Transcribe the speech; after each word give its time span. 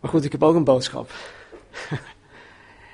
Maar 0.00 0.10
goed, 0.10 0.24
ik 0.24 0.32
heb 0.32 0.42
ook 0.42 0.54
een 0.54 0.64
boodschap. 0.64 1.10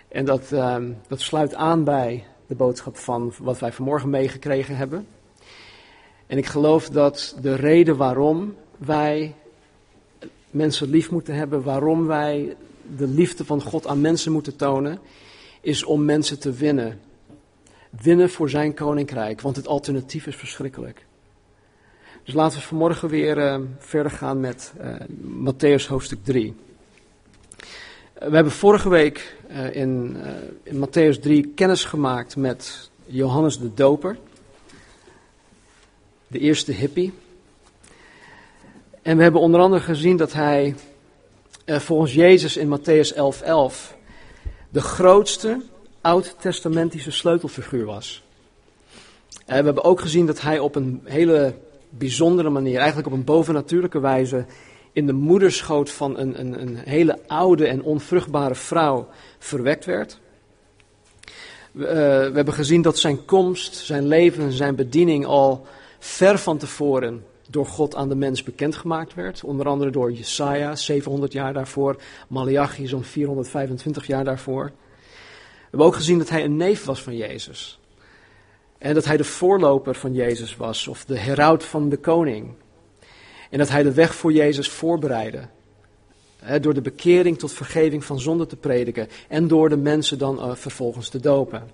en 0.08 0.24
dat, 0.24 0.52
ehm, 0.52 0.92
dat 1.08 1.20
sluit 1.20 1.54
aan 1.54 1.84
bij 1.84 2.24
de 2.46 2.54
boodschap 2.54 2.96
van 2.96 3.32
wat 3.38 3.58
wij 3.58 3.72
vanmorgen 3.72 4.10
meegekregen 4.10 4.76
hebben. 4.76 5.06
En 6.26 6.38
ik 6.38 6.46
geloof 6.46 6.88
dat 6.88 7.36
de 7.40 7.54
reden 7.54 7.96
waarom 7.96 8.54
wij 8.78 9.34
mensen 10.50 10.90
lief 10.90 11.10
moeten 11.10 11.34
hebben, 11.34 11.62
waarom 11.62 12.06
wij 12.06 12.56
de 12.96 13.06
liefde 13.06 13.44
van 13.44 13.62
God 13.62 13.86
aan 13.86 14.00
mensen 14.00 14.32
moeten 14.32 14.56
tonen, 14.56 14.98
is 15.60 15.84
om 15.84 16.04
mensen 16.04 16.38
te 16.38 16.52
winnen. 16.52 17.00
Winnen 17.90 18.30
voor 18.30 18.50
zijn 18.50 18.74
koninkrijk, 18.74 19.40
want 19.40 19.56
het 19.56 19.66
alternatief 19.66 20.26
is 20.26 20.36
verschrikkelijk. 20.36 21.06
Dus 22.24 22.34
laten 22.34 22.58
we 22.58 22.64
vanmorgen 22.64 23.08
weer 23.08 23.38
uh, 23.38 23.60
verder 23.78 24.12
gaan 24.12 24.40
met 24.40 24.72
uh, 24.80 24.94
Matthäus 25.52 25.86
hoofdstuk 25.88 26.24
3. 26.24 26.54
Uh, 28.22 28.28
we 28.28 28.34
hebben 28.34 28.52
vorige 28.52 28.88
week 28.88 29.36
in, 29.72 30.16
in 30.62 30.86
Matthäus 30.86 31.20
3 31.20 31.52
kennis 31.54 31.84
gemaakt 31.84 32.36
met 32.36 32.90
Johannes 33.06 33.58
de 33.58 33.74
Doper, 33.74 34.18
de 36.26 36.38
eerste 36.38 36.72
hippie. 36.72 37.12
En 39.02 39.16
we 39.16 39.22
hebben 39.22 39.40
onder 39.40 39.60
andere 39.60 39.82
gezien 39.82 40.16
dat 40.16 40.32
hij 40.32 40.74
volgens 41.66 42.14
Jezus 42.14 42.56
in 42.56 42.78
Matthäus 42.78 43.14
11:11 43.14 43.42
11, 43.44 43.96
de 44.68 44.80
grootste 44.80 45.62
oud-testamentische 46.00 47.10
sleutelfiguur 47.10 47.84
was. 47.84 48.22
we 49.46 49.52
hebben 49.52 49.84
ook 49.84 50.00
gezien 50.00 50.26
dat 50.26 50.40
hij 50.40 50.58
op 50.58 50.74
een 50.74 51.00
hele 51.04 51.54
bijzondere 51.88 52.50
manier, 52.50 52.76
eigenlijk 52.76 53.06
op 53.06 53.12
een 53.12 53.24
bovennatuurlijke 53.24 54.00
wijze, 54.00 54.44
in 54.92 55.06
de 55.06 55.12
moederschoot 55.12 55.90
van 55.90 56.18
een, 56.18 56.40
een, 56.40 56.60
een 56.60 56.76
hele 56.76 57.18
oude 57.26 57.66
en 57.66 57.82
onvruchtbare 57.82 58.54
vrouw 58.54 59.08
verwekt 59.38 59.84
werd. 59.84 60.20
We, 61.72 61.84
uh, 61.84 61.92
we 61.94 62.34
hebben 62.34 62.54
gezien 62.54 62.82
dat 62.82 62.98
zijn 62.98 63.24
komst, 63.24 63.74
zijn 63.74 64.06
leven, 64.06 64.52
zijn 64.52 64.74
bediening 64.74 65.26
al 65.26 65.66
ver 65.98 66.38
van 66.38 66.58
tevoren 66.58 67.24
door 67.48 67.66
God 67.66 67.94
aan 67.94 68.08
de 68.08 68.14
mens 68.14 68.42
bekendgemaakt 68.42 69.14
werd. 69.14 69.44
Onder 69.44 69.66
andere 69.68 69.90
door 69.90 70.12
Jesaja, 70.12 70.76
700 70.76 71.32
jaar 71.32 71.52
daarvoor, 71.52 71.96
Malachi 72.28 72.86
zo'n 72.86 73.04
425 73.04 74.06
jaar 74.06 74.24
daarvoor. 74.24 74.64
We 74.64 75.68
hebben 75.78 75.86
ook 75.86 75.94
gezien 75.94 76.18
dat 76.18 76.28
hij 76.28 76.44
een 76.44 76.56
neef 76.56 76.84
was 76.84 77.02
van 77.02 77.16
Jezus. 77.16 77.80
En 78.78 78.94
dat 78.94 79.04
hij 79.04 79.16
de 79.16 79.24
voorloper 79.24 79.94
van 79.94 80.12
Jezus 80.12 80.56
was, 80.56 80.88
of 80.88 81.04
de 81.04 81.18
heraut 81.18 81.64
van 81.64 81.88
de 81.88 81.96
koning. 81.96 82.54
En 83.52 83.58
dat 83.58 83.68
hij 83.68 83.82
de 83.82 83.92
weg 83.92 84.14
voor 84.14 84.32
Jezus 84.32 84.68
voorbereidde. 84.68 85.48
door 86.60 86.74
de 86.74 86.80
bekering 86.80 87.38
tot 87.38 87.52
vergeving 87.52 88.04
van 88.04 88.20
zonde 88.20 88.46
te 88.46 88.56
prediken. 88.56 89.08
En 89.28 89.48
door 89.48 89.68
de 89.68 89.76
mensen 89.76 90.18
dan 90.18 90.38
uh, 90.38 90.54
vervolgens 90.54 91.08
te 91.08 91.20
dopen. 91.20 91.70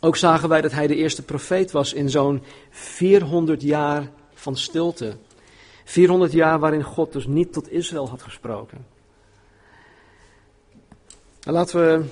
Ook 0.00 0.16
zagen 0.16 0.48
wij 0.48 0.60
dat 0.60 0.72
hij 0.72 0.86
de 0.86 0.94
eerste 0.94 1.22
profeet 1.22 1.70
was 1.70 1.92
in 1.92 2.10
zo'n 2.10 2.42
400 2.70 3.62
jaar 3.62 4.10
van 4.34 4.56
stilte. 4.56 5.16
400 5.84 6.32
jaar 6.32 6.58
waarin 6.58 6.82
God 6.82 7.12
dus 7.12 7.26
niet 7.26 7.52
tot 7.52 7.70
Israël 7.70 8.08
had 8.08 8.22
gesproken. 8.22 8.86
En 11.42 11.52
laten 11.52 11.80
we 11.80 12.04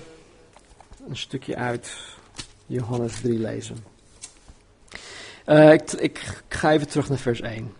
een 1.08 1.16
stukje 1.16 1.56
uit 1.56 1.96
Johannes 2.66 3.20
3 3.20 3.38
lezen. 3.38 3.93
Uh, 5.46 5.72
ik, 5.98 6.42
ga 6.48 6.72
even 6.72 6.88
terug 6.88 7.08
naar 7.08 7.18
vers 7.18 7.40
1. 7.40 7.72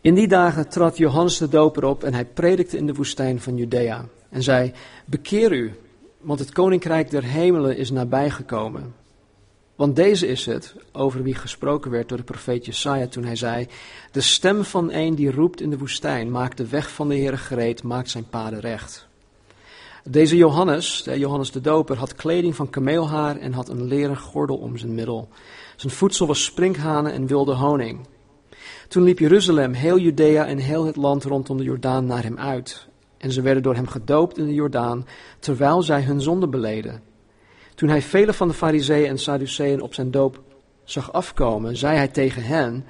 In 0.00 0.14
die 0.14 0.28
dagen 0.28 0.68
trad 0.68 0.96
Johannes 0.96 1.38
de 1.38 1.48
Doper 1.48 1.84
op 1.84 2.04
en 2.04 2.14
hij 2.14 2.24
predikte 2.24 2.76
in 2.76 2.86
de 2.86 2.94
woestijn 2.94 3.40
van 3.40 3.56
Judea. 3.56 4.04
En 4.28 4.42
zei: 4.42 4.72
Bekeer 5.04 5.52
u, 5.52 5.74
want 6.20 6.38
het 6.38 6.52
koninkrijk 6.52 7.10
der 7.10 7.24
hemelen 7.24 7.76
is 7.76 7.90
nabijgekomen. 7.90 8.94
Want 9.76 9.96
deze 9.96 10.26
is 10.26 10.46
het, 10.46 10.74
over 10.92 11.22
wie 11.22 11.34
gesproken 11.34 11.90
werd 11.90 12.08
door 12.08 12.18
de 12.18 12.24
profeet 12.24 12.66
Jesaja 12.66 13.06
toen 13.06 13.24
hij 13.24 13.36
zei: 13.36 13.66
De 14.12 14.20
stem 14.20 14.64
van 14.64 14.92
een 14.92 15.14
die 15.14 15.30
roept 15.30 15.60
in 15.60 15.70
de 15.70 15.78
woestijn, 15.78 16.30
maakt 16.30 16.56
de 16.56 16.68
weg 16.68 16.90
van 16.90 17.08
de 17.08 17.14
Heer 17.14 17.38
gereed, 17.38 17.82
maakt 17.82 18.10
zijn 18.10 18.28
paden 18.28 18.60
recht. 18.60 19.06
Deze 20.04 20.36
Johannes, 20.36 21.04
Johannes 21.14 21.52
de 21.52 21.60
Doper, 21.60 21.96
had 21.96 22.14
kleding 22.14 22.56
van 22.56 22.70
kameelhaar 22.70 23.36
en 23.36 23.52
had 23.52 23.68
een 23.68 23.84
leren 23.84 24.18
gordel 24.18 24.56
om 24.56 24.76
zijn 24.76 24.94
middel. 24.94 25.28
Zijn 25.76 25.92
voedsel 25.92 26.26
was 26.26 26.44
sprinkhanen 26.44 27.12
en 27.12 27.26
wilde 27.26 27.54
honing. 27.54 28.06
Toen 28.88 29.02
liep 29.02 29.18
Jeruzalem, 29.18 29.72
heel 29.72 29.98
Judea 29.98 30.46
en 30.46 30.58
heel 30.58 30.84
het 30.84 30.96
land 30.96 31.24
rondom 31.24 31.56
de 31.56 31.62
Jordaan 31.62 32.06
naar 32.06 32.22
hem 32.22 32.38
uit. 32.38 32.88
En 33.18 33.32
ze 33.32 33.42
werden 33.42 33.62
door 33.62 33.74
hem 33.74 33.86
gedoopt 33.86 34.38
in 34.38 34.46
de 34.46 34.54
Jordaan, 34.54 35.06
terwijl 35.38 35.82
zij 35.82 36.02
hun 36.02 36.20
zonde 36.20 36.48
beleden. 36.48 37.02
Toen 37.74 37.88
hij 37.88 38.02
vele 38.02 38.32
van 38.32 38.48
de 38.48 38.54
fariseeën 38.54 39.08
en 39.08 39.18
sadduceeën 39.18 39.80
op 39.80 39.94
zijn 39.94 40.10
doop 40.10 40.42
zag 40.84 41.12
afkomen, 41.12 41.76
zei 41.76 41.96
hij 41.96 42.08
tegen 42.08 42.42
hen, 42.42 42.84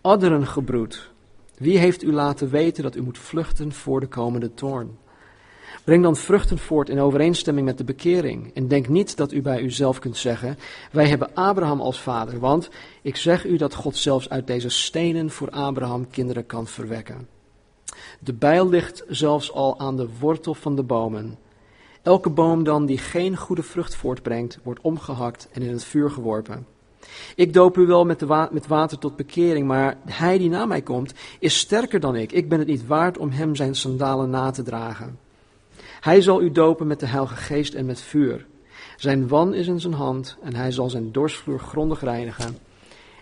adderen 0.00 0.46
gebroed, 0.46 1.10
wie 1.56 1.78
heeft 1.78 2.02
u 2.02 2.12
laten 2.12 2.50
weten 2.50 2.82
dat 2.82 2.96
u 2.96 3.02
moet 3.02 3.18
vluchten 3.18 3.72
voor 3.72 4.00
de 4.00 4.06
komende 4.06 4.54
toorn? 4.54 4.98
Breng 5.84 6.02
dan 6.02 6.16
vruchten 6.16 6.58
voort 6.58 6.88
in 6.88 7.00
overeenstemming 7.00 7.66
met 7.66 7.78
de 7.78 7.84
bekering. 7.84 8.50
En 8.54 8.68
denk 8.68 8.88
niet 8.88 9.16
dat 9.16 9.32
u 9.32 9.42
bij 9.42 9.60
uzelf 9.60 9.98
kunt 9.98 10.16
zeggen: 10.16 10.58
Wij 10.92 11.08
hebben 11.08 11.34
Abraham 11.34 11.80
als 11.80 12.00
vader. 12.00 12.38
Want 12.38 12.70
ik 13.02 13.16
zeg 13.16 13.44
u 13.44 13.56
dat 13.56 13.74
God 13.74 13.96
zelfs 13.96 14.28
uit 14.28 14.46
deze 14.46 14.68
stenen 14.68 15.30
voor 15.30 15.50
Abraham 15.50 16.10
kinderen 16.10 16.46
kan 16.46 16.66
verwekken. 16.66 17.28
De 18.20 18.32
bijl 18.32 18.68
ligt 18.68 19.04
zelfs 19.08 19.52
al 19.52 19.78
aan 19.78 19.96
de 19.96 20.08
wortel 20.20 20.54
van 20.54 20.76
de 20.76 20.82
bomen. 20.82 21.38
Elke 22.02 22.30
boom 22.30 22.64
dan 22.64 22.86
die 22.86 22.98
geen 22.98 23.36
goede 23.36 23.62
vrucht 23.62 23.94
voortbrengt, 23.94 24.58
wordt 24.62 24.80
omgehakt 24.80 25.48
en 25.52 25.62
in 25.62 25.72
het 25.72 25.84
vuur 25.84 26.10
geworpen. 26.10 26.66
Ik 27.34 27.52
doop 27.52 27.76
u 27.76 27.86
wel 27.86 28.04
met, 28.04 28.26
met, 28.50 28.66
water 28.66 28.98
tot 28.98 29.16
bekering, 29.16 29.66
maar 29.66 29.98
hij 30.04 30.38
die 30.38 30.48
na 30.48 30.66
mij 30.66 30.82
komt, 30.82 31.14
is 31.38 31.58
sterker 31.58 32.00
dan 32.00 32.16
ik. 32.16 32.32
Ik 32.32 32.48
ben 32.48 32.58
het 32.58 32.68
niet 32.68 32.86
waard 32.86 33.18
om 33.18 33.30
hem 33.30 33.56
zijn 33.56 33.74
sandalen 33.74 34.30
na 34.30 34.50
te 34.50 34.62
dragen. 34.62 35.18
Hij 36.02 36.20
zal 36.20 36.42
u 36.42 36.50
dopen 36.50 36.86
met 36.86 37.00
de 37.00 37.06
Heilige 37.06 37.36
Geest 37.36 37.74
en 37.74 37.86
met 37.86 38.00
vuur. 38.00 38.46
Zijn 38.96 39.28
wan 39.28 39.54
is 39.54 39.66
in 39.66 39.80
zijn 39.80 39.92
hand 39.92 40.36
en 40.42 40.54
hij 40.54 40.70
zal 40.70 40.90
zijn 40.90 41.12
dorsvloer 41.12 41.58
grondig 41.58 42.00
reinigen. 42.00 42.58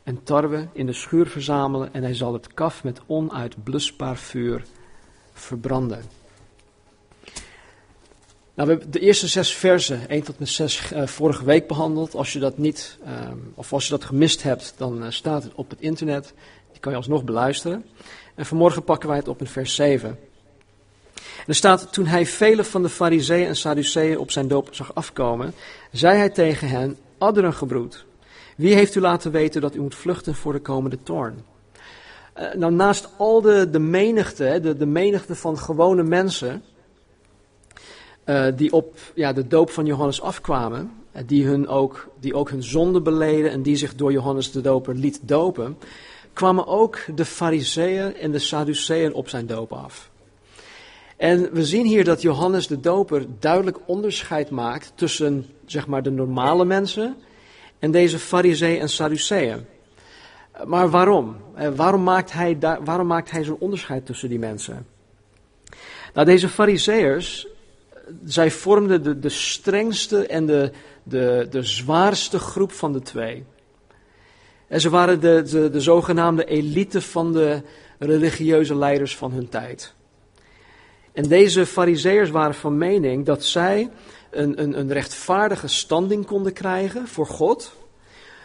En 0.03 0.23
tarwe 0.23 0.69
in 0.73 0.87
de 0.87 0.93
schuur 0.93 1.27
verzamelen 1.27 1.95
en 1.95 2.03
hij 2.03 2.15
zal 2.15 2.33
het 2.33 2.55
kaf 2.55 2.85
met 2.85 3.01
onuitblusbaar 3.07 4.17
vuur 4.17 4.63
verbranden. 5.33 6.03
Nou, 8.55 8.69
we 8.69 8.75
hebben 8.75 8.91
de 8.91 8.99
eerste 8.99 9.27
zes 9.27 9.55
versen, 9.55 10.09
1 10.09 10.23
tot 10.23 10.39
met 10.39 10.49
6, 10.49 10.93
uh, 10.93 11.07
vorige 11.07 11.45
week 11.45 11.67
behandeld. 11.67 12.15
Als 12.15 12.33
je 12.33 12.39
dat 12.39 12.59
niet, 12.59 12.99
um, 13.31 13.53
of 13.55 13.73
als 13.73 13.85
je 13.85 13.91
dat 13.91 14.05
gemist 14.05 14.43
hebt, 14.43 14.75
dan 14.77 15.03
uh, 15.03 15.11
staat 15.11 15.43
het 15.43 15.55
op 15.55 15.71
het 15.71 15.81
internet. 15.81 16.35
Die 16.71 16.81
kan 16.81 16.93
je 16.93 16.99
alsnog 16.99 17.25
beluisteren. 17.25 17.85
En 18.35 18.47
vanmorgen 18.47 18.85
pakken 18.85 19.09
wij 19.09 19.19
het 19.19 19.29
op 19.29 19.41
in 19.41 19.47
vers 19.47 19.75
7. 19.75 20.19
Er 21.51 21.57
staat, 21.57 21.93
toen 21.93 22.07
hij 22.07 22.27
vele 22.27 22.65
van 22.65 22.83
de 22.83 22.89
fariseeën 22.89 23.47
en 23.47 23.57
sadduceeën 23.57 24.19
op 24.19 24.31
zijn 24.31 24.49
doop 24.49 24.69
zag 24.71 24.95
afkomen, 24.95 25.55
zei 25.93 26.17
hij 26.17 26.31
tegen 26.31 26.69
hen, 26.69 26.97
adderen 27.19 27.53
gebroed, 27.53 28.05
wie 28.57 28.75
heeft 28.75 28.95
u 28.95 29.01
laten 29.01 29.31
weten 29.31 29.61
dat 29.61 29.75
u 29.75 29.81
moet 29.81 29.95
vluchten 29.95 30.35
voor 30.35 30.53
de 30.53 30.61
komende 30.61 31.03
toorn? 31.03 31.45
Uh, 32.39 32.55
nou, 32.55 32.73
naast 32.73 33.09
al 33.17 33.41
de, 33.41 33.71
de 33.71 33.79
menigte, 33.79 34.59
de, 34.63 34.77
de 34.77 34.87
menigte 34.87 35.35
van 35.35 35.59
gewone 35.59 36.03
mensen, 36.03 36.63
uh, 38.27 38.47
die 38.57 38.73
op 38.73 38.99
ja, 39.15 39.33
de 39.33 39.47
doop 39.47 39.71
van 39.71 39.87
Johannes 39.87 40.23
afkwamen, 40.23 40.93
uh, 41.17 41.23
die, 41.27 41.47
hun 41.47 41.69
ook, 41.69 42.09
die 42.21 42.35
ook 42.35 42.51
hun 42.51 42.63
zonde 42.63 43.01
beleden 43.01 43.51
en 43.51 43.63
die 43.63 43.77
zich 43.77 43.95
door 43.95 44.13
Johannes 44.13 44.53
de 44.53 44.61
Doper 44.61 44.95
liet 44.95 45.21
dopen, 45.23 45.79
kwamen 46.33 46.67
ook 46.67 46.99
de 47.15 47.25
fariseeën 47.25 48.17
en 48.17 48.31
de 48.31 48.39
sadduceeën 48.39 49.15
op 49.15 49.29
zijn 49.29 49.47
doop 49.47 49.73
af. 49.73 50.10
En 51.21 51.53
we 51.53 51.65
zien 51.65 51.87
hier 51.87 52.05
dat 52.05 52.23
Johannes 52.23 52.67
de 52.67 52.81
Doper 52.81 53.27
duidelijk 53.39 53.79
onderscheid 53.87 54.51
maakt 54.51 54.93
tussen 54.95 55.47
zeg 55.67 55.87
maar, 55.87 56.03
de 56.03 56.11
normale 56.11 56.65
mensen 56.65 57.17
en 57.79 57.91
deze 57.91 58.19
fariseeën 58.19 58.81
en 58.81 58.89
sadduceeën. 58.89 59.67
Maar 60.65 60.91
waarom? 60.91 61.37
Eh, 61.55 61.69
waarom 61.69 62.03
maakt 62.03 62.33
hij, 62.33 62.59
waarom 62.85 63.07
maakt 63.07 63.31
hij 63.31 63.45
zo'n 63.45 63.57
onderscheid 63.59 64.07
tussen 64.07 64.29
die 64.29 64.39
mensen? 64.39 64.87
Nou, 66.15 66.27
deze 66.27 66.49
fariseërs, 66.49 67.47
zij 68.25 68.51
vormden 68.51 69.03
de, 69.03 69.19
de 69.19 69.29
strengste 69.29 70.27
en 70.27 70.47
de, 70.47 70.73
de, 71.03 71.47
de 71.51 71.63
zwaarste 71.63 72.39
groep 72.39 72.73
van 72.73 72.93
de 72.93 73.01
twee. 73.01 73.45
En 74.69 74.81
ze 74.81 74.91
waren 74.91 75.21
de, 75.21 75.43
de, 75.51 75.71
de 75.71 75.81
zogenaamde 75.81 76.45
elite 76.45 77.01
van 77.01 77.33
de 77.33 77.63
religieuze 77.99 78.77
leiders 78.77 79.17
van 79.17 79.33
hun 79.33 79.49
tijd. 79.49 79.95
En 81.13 81.29
deze 81.29 81.67
fariseërs 81.67 82.31
waren 82.31 82.55
van 82.55 82.79
mening 82.79 83.27
dat 83.27 83.45
zij 83.45 83.91
een, 84.31 84.63
een, 84.63 84.79
een 84.79 84.93
rechtvaardige 84.93 85.69
standing 85.69 86.27
konden 86.27 86.53
krijgen 86.53 87.09
voor 87.09 87.27
God. 87.27 87.73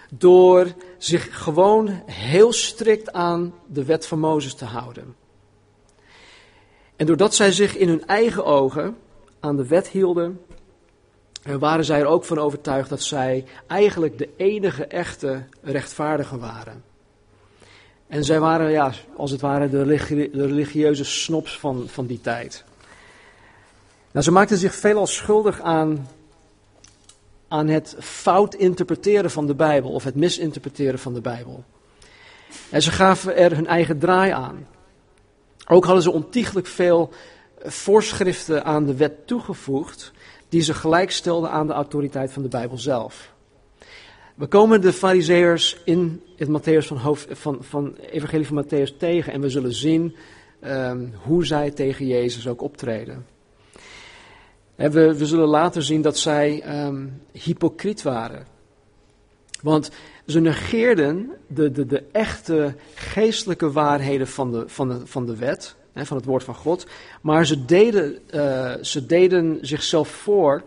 Door 0.09 0.73
zich 0.97 1.43
gewoon 1.43 2.01
heel 2.05 2.53
strikt 2.53 3.11
aan 3.11 3.53
de 3.67 3.85
wet 3.85 4.07
van 4.07 4.19
Mozes 4.19 4.53
te 4.53 4.65
houden. 4.65 5.15
En 6.95 7.05
doordat 7.05 7.35
zij 7.35 7.51
zich 7.51 7.77
in 7.77 7.87
hun 7.87 8.05
eigen 8.07 8.45
ogen 8.45 8.97
aan 9.39 9.55
de 9.55 9.67
wet 9.67 9.87
hielden, 9.87 10.41
waren 11.59 11.85
zij 11.85 11.99
er 11.99 12.05
ook 12.05 12.23
van 12.23 12.39
overtuigd 12.39 12.89
dat 12.89 13.01
zij 13.01 13.45
eigenlijk 13.67 14.17
de 14.17 14.29
enige 14.35 14.85
echte 14.85 15.43
rechtvaardigen 15.61 16.39
waren. 16.39 16.83
En 18.07 18.23
zij 18.23 18.39
waren, 18.39 18.71
ja, 18.71 18.91
als 19.15 19.31
het 19.31 19.41
ware, 19.41 19.69
de, 19.69 19.83
religieuze 20.33 21.03
snops 21.03 21.59
van, 21.59 21.83
van 21.87 22.05
die 22.05 22.21
tijd. 22.21 22.63
Nou, 24.11 24.25
ze 24.25 24.31
maakten 24.31 24.57
zich 24.57 24.75
veelal 24.75 25.07
schuldig 25.07 25.61
aan, 25.61 26.07
aan 27.47 27.67
het 27.67 27.95
fout 27.99 28.53
interpreteren 28.53 29.31
van 29.31 29.47
de 29.47 29.55
Bijbel, 29.55 29.91
of 29.91 30.03
het 30.03 30.15
misinterpreteren 30.15 30.99
van 30.99 31.13
de 31.13 31.21
Bijbel. 31.21 31.63
En 32.69 32.81
ze 32.81 32.91
gaven 32.91 33.35
er 33.35 33.55
hun 33.55 33.67
eigen 33.67 33.99
draai 33.99 34.31
aan. 34.31 34.67
Ook 35.67 35.85
hadden 35.85 36.03
ze 36.03 36.11
ontiegelijk 36.11 36.67
veel 36.67 37.13
voorschriften 37.59 38.65
aan 38.65 38.85
de 38.85 38.95
wet 38.95 39.27
toegevoegd, 39.27 40.11
die 40.49 40.61
ze 40.61 40.73
gelijkstelden 40.73 41.49
aan 41.49 41.67
de 41.67 41.73
autoriteit 41.73 42.31
van 42.31 42.41
de 42.41 42.47
Bijbel 42.47 42.77
zelf. 42.77 43.33
We 44.35 44.47
komen 44.47 44.81
de 44.81 44.93
fariseërs 44.93 45.77
in 45.83 46.21
het 46.35 46.47
Matthäus 46.47 46.87
van, 46.87 46.97
hoofd, 46.97 47.27
van, 47.31 47.57
van 47.61 47.95
Evangelie 47.95 48.47
van 48.47 48.65
Matthäus 48.65 48.97
tegen 48.97 49.33
en 49.33 49.41
we 49.41 49.49
zullen 49.49 49.73
zien 49.73 50.15
um, 50.63 51.13
hoe 51.23 51.45
zij 51.45 51.71
tegen 51.71 52.07
Jezus 52.07 52.47
ook 52.47 52.61
optreden. 52.61 53.25
we, 54.75 54.89
we, 54.89 55.25
zullen 55.25 55.47
later 55.47 55.83
zien 55.83 56.01
dat 56.01 56.17
zij 56.17 56.83
um, 56.85 57.21
hypocriet 57.31 58.01
waren. 58.01 58.45
Want 59.61 59.91
ze 60.25 60.39
negeerden 60.39 61.31
de, 61.47 61.71
de, 61.71 61.85
de 61.85 62.03
echte 62.11 62.75
geestelijke 62.93 63.71
waarheden 63.71 64.27
van 64.27 64.51
de, 64.51 64.63
van 64.67 64.89
de, 64.89 65.07
van 65.07 65.25
de 65.25 65.35
wet, 65.35 65.75
hè, 65.93 66.05
van 66.05 66.17
het 66.17 66.25
woord 66.25 66.43
van 66.43 66.55
God. 66.55 66.85
Maar 67.21 67.45
ze 67.45 67.65
deden, 67.65 68.19
uh, 68.33 68.73
ze 68.81 69.05
deden 69.05 69.57
zichzelf 69.61 70.09
voor 70.09 70.63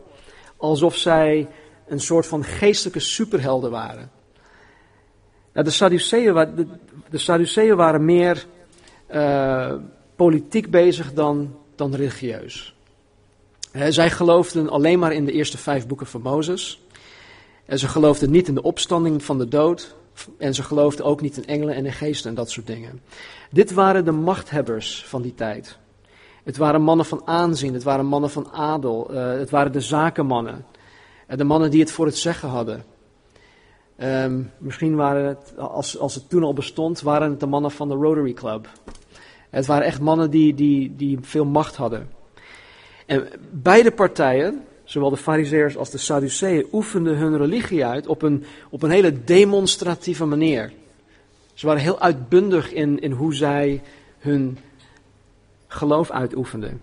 alsof 0.56 0.96
zij 0.96 1.48
een 1.88 2.00
soort 2.00 2.26
van 2.26 2.44
geestelijke 2.44 3.00
superhelden 3.00 3.70
waren. 3.70 4.10
Nou, 5.52 5.66
de 5.66 5.70
Sadduceeën, 5.70 6.34
de, 7.10 7.18
Sadduceeën 7.18 7.76
waren 7.76 8.04
meer 8.04 8.46
uh, 9.14 9.74
politiek 10.16 10.70
bezig 10.70 11.12
dan, 11.12 11.56
dan 11.74 11.94
religieus. 11.94 12.74
zij 13.88 14.10
geloofden 14.10 14.68
alleen 14.68 14.98
maar 14.98 15.12
in 15.12 15.24
de 15.24 15.32
eerste 15.32 15.58
vijf 15.58 15.86
boeken 15.86 16.06
van 16.06 16.20
Mozes. 16.20 16.80
En 17.64 17.78
ze 17.78 17.88
geloofden 17.88 18.30
niet 18.30 18.48
in 18.48 18.54
de 18.54 18.62
opstanding 18.62 19.24
van 19.24 19.38
de 19.38 19.48
dood. 19.48 19.96
En 20.38 20.54
ze 20.54 20.62
geloofden 20.62 21.04
ook 21.04 21.20
niet 21.20 21.36
in 21.36 21.46
engelen 21.46 21.74
en 21.74 21.86
in 21.86 21.92
geesten 21.92 22.30
en 22.30 22.36
dat 22.36 22.50
soort 22.50 22.66
dingen. 22.66 23.00
Dit 23.50 23.72
waren 23.72 24.04
de 24.04 24.12
machthebbers 24.12 25.04
van 25.06 25.22
die 25.22 25.34
tijd. 25.34 25.78
Het 26.44 26.56
waren 26.56 26.82
mannen 26.82 27.06
van 27.06 27.22
aanzien, 27.24 27.74
het 27.74 27.82
waren 27.82 28.06
mannen 28.06 28.30
van 28.30 28.50
adel, 28.52 29.14
uh, 29.14 29.30
het 29.38 29.50
waren 29.50 29.72
de 29.72 29.80
zakenmannen. 29.80 30.64
De 31.36 31.44
mannen 31.44 31.70
die 31.70 31.80
het 31.80 31.90
voor 31.90 32.06
het 32.06 32.16
zeggen 32.16 32.48
hadden. 32.48 32.84
Um, 34.02 34.50
misschien 34.58 34.94
waren 34.94 35.24
het, 35.24 35.58
als, 35.58 35.98
als 35.98 36.14
het 36.14 36.28
toen 36.28 36.42
al 36.42 36.52
bestond, 36.52 37.00
waren 37.00 37.30
het 37.30 37.40
de 37.40 37.46
mannen 37.46 37.70
van 37.70 37.88
de 37.88 37.94
Rotary 37.94 38.32
Club. 38.32 38.68
Het 39.50 39.66
waren 39.66 39.86
echt 39.86 40.00
mannen 40.00 40.30
die, 40.30 40.54
die, 40.54 40.96
die 40.96 41.18
veel 41.20 41.44
macht 41.44 41.76
hadden. 41.76 42.10
En 43.06 43.28
beide 43.50 43.90
partijen, 43.90 44.64
zowel 44.84 45.10
de 45.10 45.16
Farizeeërs 45.16 45.76
als 45.76 45.90
de 45.90 45.98
Sadduceeën, 45.98 46.66
oefenden 46.72 47.16
hun 47.16 47.36
religie 47.36 47.84
uit 47.84 48.06
op 48.06 48.22
een, 48.22 48.44
op 48.70 48.82
een 48.82 48.90
hele 48.90 49.24
demonstratieve 49.24 50.24
manier. 50.24 50.72
Ze 51.54 51.66
waren 51.66 51.82
heel 51.82 52.00
uitbundig 52.00 52.72
in, 52.72 53.00
in 53.00 53.12
hoe 53.12 53.34
zij 53.34 53.82
hun 54.18 54.58
geloof 55.66 56.10
uitoefenden. 56.10 56.80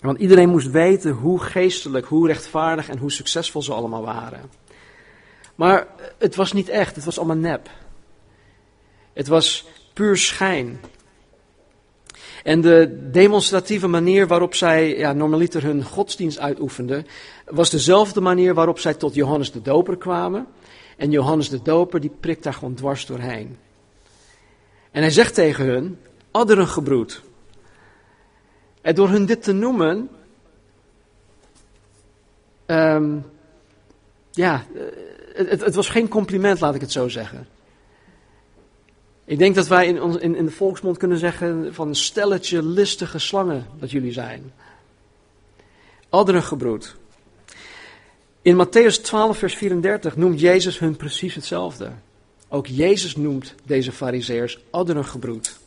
Want 0.00 0.18
iedereen 0.18 0.48
moest 0.48 0.70
weten 0.70 1.12
hoe 1.12 1.40
geestelijk, 1.40 2.06
hoe 2.06 2.26
rechtvaardig 2.26 2.88
en 2.88 2.98
hoe 2.98 3.12
succesvol 3.12 3.62
ze 3.62 3.72
allemaal 3.72 4.02
waren. 4.02 4.50
Maar 5.54 5.86
het 6.18 6.36
was 6.36 6.52
niet 6.52 6.68
echt, 6.68 6.96
het 6.96 7.04
was 7.04 7.18
allemaal 7.18 7.36
nep. 7.36 7.70
Het 9.12 9.28
was 9.28 9.66
puur 9.94 10.16
schijn. 10.16 10.80
En 12.42 12.60
de 12.60 13.08
demonstratieve 13.10 13.86
manier 13.86 14.26
waarop 14.26 14.54
zij 14.54 14.96
ja, 14.96 15.12
normaliter 15.12 15.62
hun 15.62 15.84
godsdienst 15.84 16.38
uitoefenden, 16.38 17.06
was 17.46 17.70
dezelfde 17.70 18.20
manier 18.20 18.54
waarop 18.54 18.78
zij 18.78 18.94
tot 18.94 19.14
Johannes 19.14 19.52
de 19.52 19.62
Doper 19.62 19.96
kwamen. 19.96 20.46
En 20.96 21.10
Johannes 21.10 21.48
de 21.48 21.62
Doper 21.62 22.00
die 22.00 22.12
prikt 22.20 22.42
daar 22.42 22.54
gewoon 22.54 22.74
dwars 22.74 23.06
doorheen. 23.06 23.58
En 24.90 25.02
hij 25.02 25.10
zegt 25.10 25.34
tegen 25.34 25.64
hun, 25.64 25.98
adderen 26.30 26.68
gebroed. 26.68 27.22
Door 28.82 29.08
hun 29.08 29.26
dit 29.26 29.42
te 29.42 29.52
noemen, 29.52 30.08
um, 32.66 33.24
ja, 34.30 34.64
het, 35.32 35.60
het, 35.60 35.74
was 35.74 35.88
geen 35.88 36.08
compliment, 36.08 36.60
laat 36.60 36.74
ik 36.74 36.80
het 36.80 36.92
zo 36.92 37.08
zeggen. 37.08 37.48
Ik 39.24 39.38
denk 39.38 39.54
dat 39.54 39.68
wij 39.68 39.86
in, 39.86 40.20
in, 40.20 40.34
in 40.34 40.44
de 40.44 40.50
volksmond 40.50 40.96
kunnen 40.96 41.18
zeggen 41.18 41.74
van 41.74 41.88
een 41.88 41.94
stelletje 41.94 42.62
listige 42.62 43.18
slangen 43.18 43.66
dat 43.78 43.90
jullie 43.90 44.12
zijn. 44.12 44.52
gebroed. 46.42 46.96
In 48.42 48.66
Matthäus 48.66 49.02
12, 49.02 49.38
vers 49.38 49.54
34 49.54 50.16
noemt 50.16 50.40
Jezus 50.40 50.78
hun 50.78 50.96
precies 50.96 51.34
hetzelfde. 51.34 51.92
Ook 52.48 52.66
Jezus 52.66 53.16
noemt 53.16 53.54
deze 53.64 53.92
fariseërs 53.92 54.58
gebroed. 55.04 55.59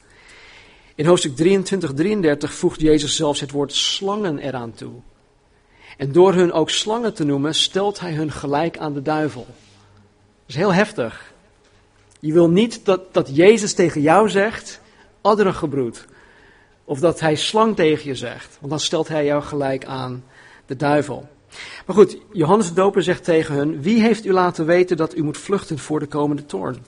In 0.95 1.05
hoofdstuk 1.05 1.35
23, 1.35 1.93
33 1.93 2.53
voegt 2.53 2.81
Jezus 2.81 3.15
zelfs 3.15 3.39
het 3.39 3.51
woord 3.51 3.73
slangen 3.73 4.37
eraan 4.37 4.73
toe. 4.73 4.93
En 5.97 6.11
door 6.11 6.33
hun 6.33 6.51
ook 6.51 6.69
slangen 6.69 7.13
te 7.13 7.23
noemen, 7.23 7.55
stelt 7.55 7.99
hij 7.99 8.13
hun 8.13 8.31
gelijk 8.31 8.77
aan 8.77 8.93
de 8.93 9.01
duivel. 9.01 9.45
Dat 9.45 10.45
is 10.45 10.55
heel 10.55 10.73
heftig. 10.73 11.33
Je 12.19 12.33
wil 12.33 12.49
niet 12.49 12.85
dat, 12.85 13.13
dat 13.13 13.35
Jezus 13.35 13.73
tegen 13.73 14.01
jou 14.01 14.29
zegt, 14.29 14.81
gebroed. 15.45 16.05
Of 16.85 16.99
dat 16.99 17.19
hij 17.19 17.35
slang 17.35 17.75
tegen 17.75 18.07
je 18.07 18.15
zegt, 18.15 18.57
want 18.59 18.71
dan 18.71 18.79
stelt 18.79 19.07
hij 19.07 19.25
jou 19.25 19.43
gelijk 19.43 19.85
aan 19.85 20.23
de 20.65 20.75
duivel. 20.75 21.29
Maar 21.85 21.95
goed, 21.95 22.17
Johannes 22.31 22.67
de 22.67 22.73
Doper 22.73 23.03
zegt 23.03 23.23
tegen 23.23 23.55
hun: 23.55 23.81
Wie 23.81 24.01
heeft 24.01 24.25
u 24.25 24.31
laten 24.31 24.65
weten 24.65 24.97
dat 24.97 25.17
u 25.17 25.23
moet 25.23 25.37
vluchten 25.37 25.79
voor 25.79 25.99
de 25.99 26.07
komende 26.07 26.45
toorn? 26.45 26.85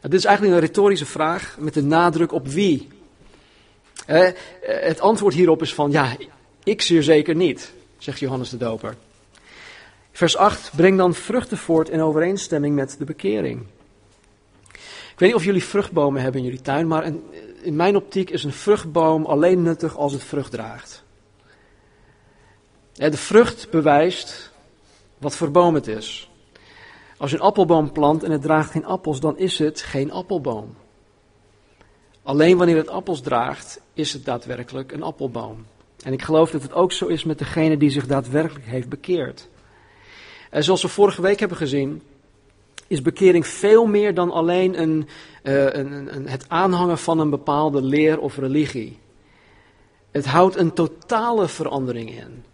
Dit 0.00 0.14
is 0.14 0.24
eigenlijk 0.24 0.56
een 0.56 0.66
retorische 0.66 1.06
vraag 1.06 1.56
met 1.58 1.74
de 1.74 1.82
nadruk 1.82 2.32
op 2.32 2.46
wie. 2.46 2.88
Eh, 4.06 4.28
het 4.60 5.00
antwoord 5.00 5.34
hierop 5.34 5.62
is 5.62 5.74
van 5.74 5.90
ja, 5.90 6.16
ik 6.64 6.82
zeer 6.82 7.02
zeker 7.02 7.34
niet, 7.34 7.72
zegt 7.98 8.18
Johannes 8.18 8.50
de 8.50 8.56
Doper. 8.56 8.96
Vers 10.12 10.36
8: 10.36 10.70
Breng 10.76 10.96
dan 10.96 11.14
vruchten 11.14 11.58
voort 11.58 11.88
in 11.88 12.00
overeenstemming 12.00 12.74
met 12.74 12.96
de 12.98 13.04
bekering. 13.04 13.66
Ik 15.12 15.24
weet 15.24 15.28
niet 15.28 15.38
of 15.38 15.44
jullie 15.44 15.64
vruchtbomen 15.64 16.22
hebben 16.22 16.40
in 16.40 16.46
jullie 16.46 16.62
tuin, 16.62 16.86
maar 16.86 17.12
in 17.62 17.76
mijn 17.76 17.96
optiek 17.96 18.30
is 18.30 18.44
een 18.44 18.52
vruchtboom 18.52 19.24
alleen 19.24 19.62
nuttig 19.62 19.96
als 19.96 20.12
het 20.12 20.24
vrucht 20.24 20.50
draagt. 20.50 21.04
De 22.92 23.16
vrucht 23.16 23.70
bewijst 23.70 24.50
wat 25.18 25.36
voor 25.36 25.50
boom 25.50 25.74
het 25.74 25.86
is. 25.86 26.27
Als 27.18 27.30
je 27.30 27.36
een 27.36 27.42
appelboom 27.42 27.92
plant 27.92 28.22
en 28.22 28.30
het 28.30 28.42
draagt 28.42 28.70
geen 28.70 28.84
appels, 28.84 29.20
dan 29.20 29.38
is 29.38 29.58
het 29.58 29.80
geen 29.80 30.12
appelboom. 30.12 30.74
Alleen 32.22 32.56
wanneer 32.56 32.76
het 32.76 32.88
appels 32.88 33.20
draagt, 33.20 33.80
is 33.94 34.12
het 34.12 34.24
daadwerkelijk 34.24 34.92
een 34.92 35.02
appelboom. 35.02 35.66
En 36.04 36.12
ik 36.12 36.22
geloof 36.22 36.50
dat 36.50 36.62
het 36.62 36.72
ook 36.72 36.92
zo 36.92 37.06
is 37.06 37.24
met 37.24 37.38
degene 37.38 37.76
die 37.76 37.90
zich 37.90 38.06
daadwerkelijk 38.06 38.66
heeft 38.66 38.88
bekeerd. 38.88 39.48
En 40.50 40.64
zoals 40.64 40.82
we 40.82 40.88
vorige 40.88 41.22
week 41.22 41.38
hebben 41.38 41.56
gezien, 41.56 42.02
is 42.86 43.02
bekering 43.02 43.46
veel 43.46 43.86
meer 43.86 44.14
dan 44.14 44.30
alleen 44.30 44.80
een, 44.80 45.08
uh, 45.42 45.64
een, 45.64 46.16
een, 46.16 46.28
het 46.28 46.44
aanhangen 46.48 46.98
van 46.98 47.18
een 47.18 47.30
bepaalde 47.30 47.82
leer 47.82 48.18
of 48.18 48.36
religie. 48.36 48.98
Het 50.10 50.26
houdt 50.26 50.56
een 50.56 50.72
totale 50.72 51.48
verandering 51.48 52.10
in. 52.10 52.44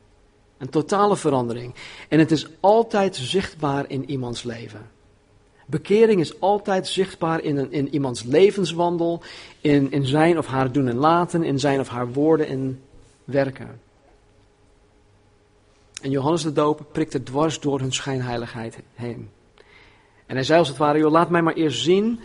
Een 0.59 0.69
totale 0.69 1.17
verandering. 1.17 1.75
En 2.09 2.19
het 2.19 2.31
is 2.31 2.49
altijd 2.61 3.17
zichtbaar 3.17 3.85
in 3.89 4.11
iemands 4.11 4.43
leven. 4.43 4.91
Bekering 5.67 6.21
is 6.21 6.41
altijd 6.41 6.89
zichtbaar 6.89 7.43
in, 7.43 7.57
een, 7.57 7.73
in 7.73 7.95
iemands 7.95 8.23
levenswandel, 8.23 9.23
in, 9.61 9.91
in 9.93 10.07
zijn 10.07 10.39
of 10.39 10.47
haar 10.47 10.73
doen 10.73 10.89
en 10.89 10.97
laten, 10.97 11.43
in 11.43 11.59
zijn 11.59 11.81
of 11.81 11.89
haar 11.89 12.13
woorden 12.13 12.47
en 12.47 12.81
werken. 13.25 13.81
En 16.03 16.11
Johannes 16.11 16.43
de 16.43 16.53
Doper 16.53 16.85
prikte 16.85 17.23
dwars 17.23 17.61
door 17.61 17.81
hun 17.81 17.93
schijnheiligheid 17.93 18.79
heen. 18.95 19.31
En 20.27 20.35
hij 20.35 20.45
zei 20.45 20.59
als 20.59 20.69
het 20.69 20.77
ware, 20.77 20.99
joh, 20.99 21.11
laat 21.11 21.31
mij 21.31 21.43
maar 21.43 21.55
eerst 21.55 21.83
zien 21.83 22.21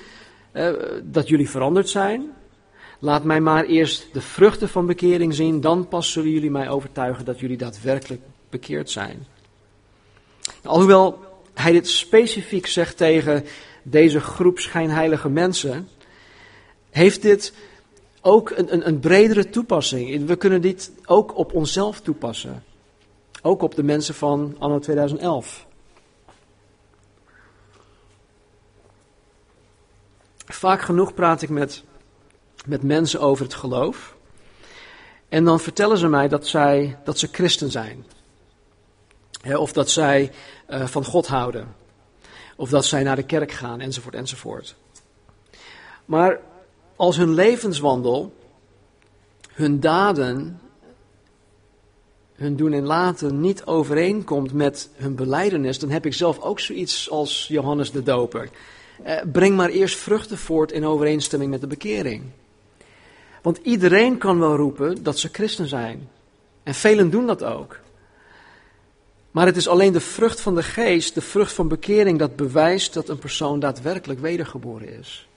eh, 0.52 0.72
dat 1.04 1.28
jullie 1.28 1.50
veranderd 1.50 1.90
zijn. 1.90 2.34
Laat 3.00 3.24
mij 3.24 3.42
maar 3.42 3.66
eerst 3.66 4.14
de 4.14 4.22
vruchten 4.22 4.70
van 4.70 4.86
bekering 4.86 5.34
zien, 5.34 5.62
dan 5.62 5.88
pas 5.88 6.12
zullen 6.12 6.32
jullie 6.32 6.52
mij 6.52 6.70
overtuigen 6.70 7.26
dat 7.26 7.40
jullie 7.40 7.58
daadwerkelijk 7.58 8.22
bekeerd 8.50 8.90
zijn. 8.90 9.26
Alhoewel 10.64 11.20
hij 11.54 11.72
dit 11.72 11.88
specifiek 11.88 12.68
zegt 12.68 12.98
tegen 12.98 13.46
deze 13.84 14.20
groep 14.20 14.60
schijnheilige 14.60 15.30
mensen, 15.30 15.88
heeft 16.90 17.22
dit 17.22 17.54
ook 18.22 18.50
een, 18.50 18.74
een, 18.74 18.88
een 18.88 19.00
bredere 19.00 19.50
toepassing. 19.50 20.26
We 20.26 20.36
kunnen 20.36 20.62
dit 20.62 20.92
ook 21.06 21.38
op 21.38 21.54
onszelf 21.54 22.02
toepassen. 22.02 22.64
Ook 23.42 23.62
op 23.62 23.76
de 23.76 23.84
mensen 23.84 24.16
van 24.16 24.56
anno 24.60 24.80
2011. 24.80 25.68
Vaak 30.46 30.82
genoeg 30.82 31.14
praat 31.14 31.42
ik 31.42 31.50
met, 31.50 31.84
met 32.66 32.84
mensen 32.84 33.20
over 33.20 33.46
het 33.46 33.54
geloof. 33.54 34.18
En 35.30 35.44
dan 35.44 35.60
vertellen 35.60 35.98
ze 35.98 36.08
mij 36.08 36.28
dat, 36.28 36.48
zij, 36.48 36.98
dat 37.04 37.20
ze 37.20 37.28
christen 37.32 37.72
zijn. 37.72 38.06
of 39.58 39.74
dat 39.74 39.90
zij 39.90 40.32
uh, 40.70 40.88
van 40.88 41.06
God 41.06 41.28
houden. 41.28 41.76
Of 42.56 42.70
dat 42.70 42.86
zij 42.86 43.04
naar 43.04 43.16
de 43.16 43.24
kerk 43.24 43.52
gaan, 43.52 43.80
enzovoort, 43.80 44.16
enzovoort. 44.16 44.76
Maar 46.06 46.40
als 46.96 47.18
hun 47.18 47.34
levenswandel, 47.34 48.34
hun 49.54 49.80
daden, 49.80 50.60
hun 52.36 52.56
doen 52.56 52.74
en 52.74 52.86
laten 52.86 53.40
niet 53.40 53.66
overeenkomt 53.66 54.54
met 54.54 54.90
hun 54.96 55.16
beleidenis, 55.16 55.80
dan 55.80 55.90
heb 55.90 56.06
ik 56.06 56.14
zelf 56.14 56.40
ook 56.40 56.60
zoiets 56.60 57.10
als 57.10 57.48
Johannes 57.48 57.92
de 57.92 58.04
Doper. 58.04 58.50
Eh, 59.04 59.22
breng 59.32 59.56
maar 59.56 59.70
eerst 59.70 59.98
vruchten 59.98 60.38
voort 60.38 60.72
in 60.72 60.86
overeenstemming 60.86 61.52
met 61.52 61.62
de 61.62 61.68
bekering. 61.68 62.24
Want 63.42 63.60
iedereen 63.64 64.18
kan 64.18 64.40
wel 64.40 64.56
roepen 64.56 65.04
dat 65.04 65.20
ze 65.20 65.30
christen 65.32 65.68
zijn. 65.68 66.10
En 66.64 66.74
velen 66.74 67.10
doen 67.10 67.28
dat 67.28 67.44
ook. 67.44 67.80
Maar 69.32 69.46
het 69.46 69.58
is 69.58 69.68
alleen 69.68 69.94
de 69.94 70.00
vrucht 70.00 70.42
van 70.42 70.56
de 70.56 70.64
geest, 70.64 71.14
de 71.14 71.22
vrucht 71.22 71.54
van 71.54 71.68
bekering, 71.68 72.20
dat 72.20 72.36
bewijst 72.36 72.94
dat 72.94 73.10
een 73.10 73.20
persoon 73.20 73.60
daadwerkelijk 73.60 74.20
wedergeboren 74.20 75.00
is. 75.00 75.28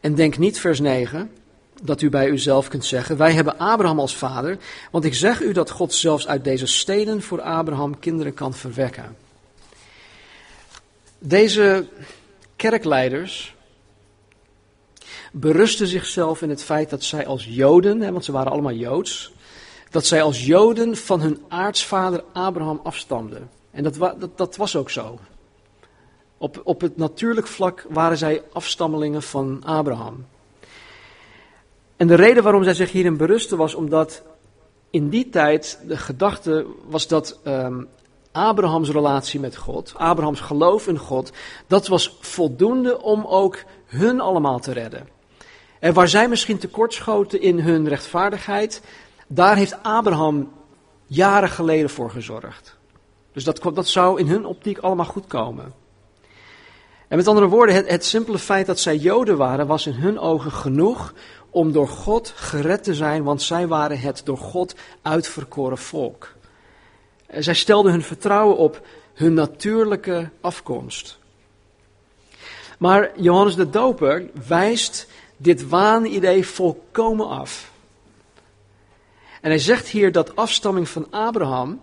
En 0.00 0.14
denk 0.14 0.38
niet, 0.38 0.60
vers 0.60 0.80
9, 0.80 1.30
dat 1.82 2.02
u 2.02 2.08
bij 2.08 2.28
uzelf 2.28 2.68
kunt 2.68 2.84
zeggen: 2.84 3.16
Wij 3.16 3.32
hebben 3.32 3.58
Abraham 3.58 4.00
als 4.00 4.16
vader, 4.16 4.58
want 4.90 5.04
ik 5.04 5.14
zeg 5.14 5.40
u 5.40 5.52
dat 5.52 5.70
God 5.70 5.92
zelfs 5.92 6.26
uit 6.26 6.44
deze 6.44 6.66
steden 6.66 7.22
voor 7.22 7.40
Abraham 7.40 7.98
kinderen 7.98 8.34
kan 8.34 8.54
verwekken. 8.54 9.16
Deze 11.18 11.86
kerkleiders 12.56 13.53
berusten 15.36 15.86
zichzelf 15.86 16.42
in 16.42 16.48
het 16.48 16.62
feit 16.62 16.90
dat 16.90 17.02
zij 17.02 17.26
als 17.26 17.44
Joden, 17.44 18.12
want 18.12 18.24
ze 18.24 18.32
waren 18.32 18.52
allemaal 18.52 18.72
Joods, 18.72 19.32
dat 19.90 20.06
zij 20.06 20.22
als 20.22 20.46
Joden 20.46 20.96
van 20.96 21.20
hun 21.20 21.42
aartsvader 21.48 22.24
Abraham 22.32 22.80
afstamden. 22.82 23.50
En 23.70 23.82
dat, 23.82 24.16
dat, 24.36 24.56
was 24.56 24.76
ook 24.76 24.90
zo. 24.90 25.18
Op, 26.38 26.60
op 26.64 26.80
het 26.80 26.96
natuurlijk 26.96 27.46
vlak 27.46 27.86
waren 27.88 28.16
zij 28.16 28.42
afstammelingen 28.52 29.22
van 29.22 29.62
Abraham. 29.64 30.26
En 31.96 32.06
de 32.06 32.14
reden 32.14 32.42
waarom 32.42 32.64
zij 32.64 32.74
zich 32.74 32.92
hierin 32.92 33.16
berusten 33.16 33.56
was 33.56 33.74
omdat 33.74 34.22
in 34.90 35.08
die 35.08 35.28
tijd 35.28 35.80
de 35.86 35.96
gedachte 35.96 36.66
was 36.86 37.06
dat 37.06 37.38
um, 37.44 37.88
Abrahams 38.32 38.90
relatie 38.90 39.40
met 39.40 39.56
God, 39.56 39.92
Abrahams 39.96 40.40
geloof 40.40 40.88
in 40.88 40.98
God, 40.98 41.32
dat 41.66 41.86
was 41.86 42.16
voldoende 42.20 43.02
om 43.02 43.24
ook 43.24 43.58
hun 43.86 44.20
allemaal 44.20 44.58
te 44.58 44.72
redden. 44.72 45.13
En 45.84 45.92
waar 45.92 46.08
zij 46.08 46.28
misschien 46.28 46.58
tekortschoten 46.58 47.40
in 47.40 47.58
hun 47.58 47.88
rechtvaardigheid, 47.88 48.82
daar 49.26 49.56
heeft 49.56 49.82
Abraham 49.82 50.52
jaren 51.06 51.48
geleden 51.48 51.90
voor 51.90 52.10
gezorgd. 52.10 52.76
Dus 53.32 53.44
dat, 53.44 53.60
dat 53.74 53.88
zou 53.88 54.20
in 54.20 54.26
hun 54.26 54.46
optiek 54.46 54.78
allemaal 54.78 55.06
goed 55.06 55.26
komen. 55.26 55.74
En 57.08 57.16
met 57.16 57.28
andere 57.28 57.46
woorden, 57.46 57.74
het, 57.74 57.88
het 57.88 58.04
simpele 58.04 58.38
feit 58.38 58.66
dat 58.66 58.78
zij 58.78 58.96
Joden 58.96 59.36
waren, 59.36 59.66
was 59.66 59.86
in 59.86 59.92
hun 59.92 60.18
ogen 60.18 60.52
genoeg 60.52 61.14
om 61.50 61.72
door 61.72 61.88
God 61.88 62.32
gered 62.36 62.84
te 62.84 62.94
zijn, 62.94 63.22
want 63.22 63.42
zij 63.42 63.66
waren 63.66 63.98
het 63.98 64.20
door 64.24 64.38
God 64.38 64.74
uitverkoren 65.02 65.78
volk. 65.78 66.32
Zij 67.28 67.54
stelden 67.54 67.92
hun 67.92 68.02
vertrouwen 68.02 68.56
op 68.56 68.86
hun 69.14 69.34
natuurlijke 69.34 70.30
afkomst. 70.40 71.18
Maar 72.78 73.20
Johannes 73.20 73.54
de 73.54 73.70
Doper 73.70 74.30
wijst 74.48 75.06
dit 75.36 75.68
waanidee 75.68 76.46
volkomen 76.46 77.28
af. 77.28 77.72
En 79.40 79.50
hij 79.50 79.58
zegt 79.58 79.88
hier 79.88 80.12
dat 80.12 80.36
afstamming 80.36 80.88
van 80.88 81.06
Abraham 81.10 81.80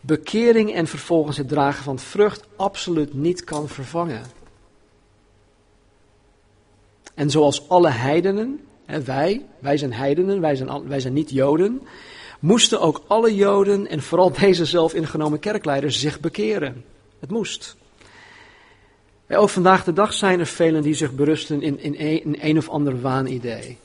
bekering 0.00 0.72
en 0.74 0.86
vervolgens 0.86 1.36
het 1.36 1.48
dragen 1.48 1.84
van 1.84 1.98
vrucht 1.98 2.44
absoluut 2.56 3.14
niet 3.14 3.44
kan 3.44 3.68
vervangen. 3.68 4.22
En 7.14 7.30
zoals 7.30 7.68
alle 7.68 7.90
heidenen, 7.90 8.60
wij, 9.04 9.46
wij 9.58 9.76
zijn 9.76 9.92
heidenen, 9.92 10.40
wij 10.40 10.56
zijn, 10.56 10.88
wij 10.88 11.00
zijn 11.00 11.12
niet 11.12 11.30
Joden, 11.30 11.82
moesten 12.40 12.80
ook 12.80 13.02
alle 13.06 13.34
Joden 13.34 13.86
en 13.86 14.02
vooral 14.02 14.32
deze 14.32 14.64
zelf 14.64 14.94
ingenomen 14.94 15.38
kerkleiders 15.38 16.00
zich 16.00 16.20
bekeren. 16.20 16.84
Het 17.20 17.30
moest. 17.30 17.76
Ook 19.38 19.48
vandaag 19.48 19.84
de 19.84 19.92
dag 19.92 20.12
zijn 20.12 20.40
er 20.40 20.46
velen 20.46 20.82
die 20.82 20.94
zich 20.94 21.12
berusten 21.12 21.62
in, 21.62 21.80
in, 21.80 22.36
een, 22.40 22.58
of 22.58 22.68
ander 22.68 23.00
waanidee. 23.00 23.78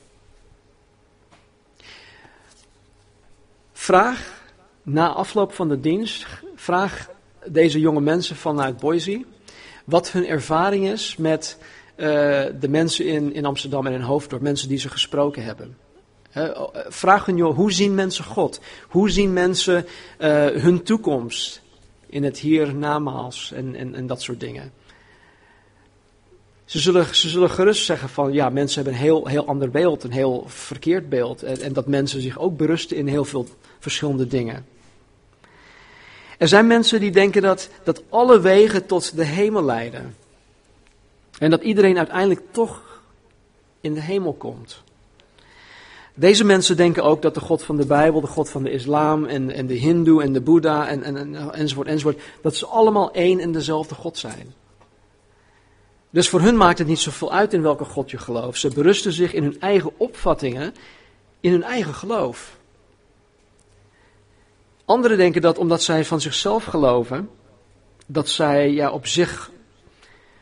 Vraag 3.72 4.42
na 4.82 5.08
afloop 5.08 5.52
van 5.52 5.68
de 5.68 5.80
dienst, 5.80 6.26
vraag 6.54 7.08
deze 7.46 7.80
jonge 7.80 8.00
mensen 8.00 8.36
vanuit 8.36 8.76
Boise 8.76 9.24
wat 9.84 10.10
hun 10.10 10.26
ervaring 10.26 10.88
is 10.88 11.16
met 11.16 11.58
uh, 11.96 12.06
de 12.60 12.68
mensen 12.68 13.06
in, 13.06 13.34
in 13.34 13.44
Amsterdam 13.44 13.86
en 13.86 13.92
in 13.92 14.00
Hoofddorp, 14.00 14.42
mensen 14.42 14.68
die 14.68 14.78
ze 14.78 14.88
gesproken 14.88 15.44
hebben. 15.44 15.76
Uh, 16.36 16.62
vraag 16.88 17.26
hun, 17.26 17.36
joh, 17.36 17.56
hoe 17.56 17.72
zien 17.72 17.94
mensen 17.94 18.24
God? 18.24 18.60
Hoe 18.88 19.10
zien 19.10 19.32
mensen 19.32 19.86
uh, 20.18 20.46
hun 20.46 20.82
toekomst 20.82 21.62
in 22.06 22.24
het 22.24 22.38
hiernamaals 22.38 23.52
en, 23.52 23.74
en, 23.74 23.94
en 23.94 24.06
dat 24.06 24.22
soort 24.22 24.40
dingen? 24.40 24.72
Ze 26.68 26.78
zullen, 26.78 27.14
ze 27.14 27.28
zullen 27.28 27.50
gerust 27.50 27.84
zeggen 27.84 28.08
van 28.08 28.32
ja, 28.32 28.48
mensen 28.48 28.82
hebben 28.82 29.00
een 29.00 29.06
heel, 29.06 29.26
heel 29.26 29.46
ander 29.46 29.70
beeld, 29.70 30.04
een 30.04 30.12
heel 30.12 30.44
verkeerd 30.46 31.08
beeld. 31.08 31.42
En, 31.42 31.60
en 31.60 31.72
dat 31.72 31.86
mensen 31.86 32.20
zich 32.20 32.38
ook 32.38 32.56
berusten 32.56 32.96
in 32.96 33.06
heel 33.06 33.24
veel 33.24 33.46
verschillende 33.78 34.26
dingen. 34.26 34.66
Er 36.38 36.48
zijn 36.48 36.66
mensen 36.66 37.00
die 37.00 37.10
denken 37.10 37.42
dat, 37.42 37.70
dat 37.84 38.02
alle 38.08 38.40
wegen 38.40 38.86
tot 38.86 39.16
de 39.16 39.24
hemel 39.24 39.64
leiden. 39.64 40.16
En 41.38 41.50
dat 41.50 41.62
iedereen 41.62 41.98
uiteindelijk 41.98 42.42
toch 42.50 43.02
in 43.80 43.94
de 43.94 44.00
hemel 44.00 44.32
komt. 44.32 44.82
Deze 46.14 46.44
mensen 46.44 46.76
denken 46.76 47.04
ook 47.04 47.22
dat 47.22 47.34
de 47.34 47.40
God 47.40 47.62
van 47.62 47.76
de 47.76 47.86
Bijbel, 47.86 48.20
de 48.20 48.26
God 48.26 48.50
van 48.50 48.62
de 48.62 48.70
islam 48.70 49.24
en, 49.24 49.50
en 49.50 49.66
de 49.66 49.74
hindoe 49.74 50.22
en 50.22 50.32
de 50.32 50.40
boeddha 50.40 50.88
en, 50.88 51.02
en, 51.02 51.52
enzovoort, 51.52 51.88
enzovoort, 51.88 52.22
dat 52.42 52.56
ze 52.56 52.66
allemaal 52.66 53.12
één 53.12 53.40
en 53.40 53.52
dezelfde 53.52 53.94
God 53.94 54.18
zijn. 54.18 54.54
Dus 56.10 56.28
voor 56.28 56.40
hun 56.40 56.56
maakt 56.56 56.78
het 56.78 56.86
niet 56.86 56.98
zoveel 56.98 57.32
uit 57.32 57.52
in 57.52 57.62
welke 57.62 57.84
God 57.84 58.10
je 58.10 58.18
gelooft. 58.18 58.60
Ze 58.60 58.68
berusten 58.68 59.12
zich 59.12 59.32
in 59.32 59.42
hun 59.42 59.60
eigen 59.60 59.92
opvattingen, 59.96 60.74
in 61.40 61.52
hun 61.52 61.62
eigen 61.62 61.94
geloof. 61.94 62.56
Anderen 64.84 65.16
denken 65.16 65.42
dat 65.42 65.58
omdat 65.58 65.82
zij 65.82 66.04
van 66.04 66.20
zichzelf 66.20 66.64
geloven, 66.64 67.30
dat 68.06 68.28
zij 68.28 68.70
ja, 68.70 68.90
op 68.90 69.06
zich 69.06 69.50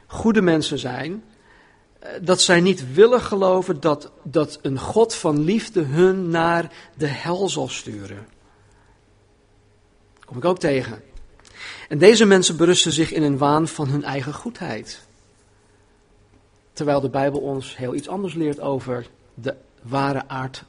goede 0.06 0.42
mensen 0.42 0.78
zijn, 0.78 1.24
eh, 1.98 2.10
dat 2.22 2.40
zij 2.40 2.60
niet 2.60 2.92
willen 2.92 3.20
geloven 3.20 3.80
dat, 3.80 4.10
dat 4.22 4.58
een 4.62 4.78
God 4.78 5.14
van 5.14 5.44
liefde 5.44 5.82
hun 5.82 6.28
naar 6.28 6.72
de 6.94 7.06
hel 7.06 7.48
zal 7.48 7.68
sturen. 7.68 8.26
Kom 10.24 10.36
ik 10.36 10.44
ook 10.44 10.58
tegen. 10.58 11.02
En 11.88 11.98
deze 11.98 12.24
mensen 12.24 12.56
berusten 12.56 12.92
zich 12.92 13.12
in 13.12 13.22
een 13.22 13.38
waan 13.38 13.68
van 13.68 13.88
hun 13.88 14.04
eigen 14.04 14.34
goedheid. 14.34 15.06
Terwijl 16.76 17.00
de 17.00 17.08
Bijbel 17.08 17.40
ons 17.40 17.76
heel 17.76 17.94
iets 17.94 18.08
anders 18.08 18.34
leert 18.34 18.60
over 18.60 19.06
de 19.34 19.54
ware 19.82 20.28
aard 20.28 20.64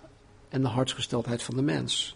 en 0.49 0.61
de 0.61 0.67
hartsgesteldheid 0.67 1.43
van 1.43 1.55
de 1.55 1.61
mens. 1.61 2.15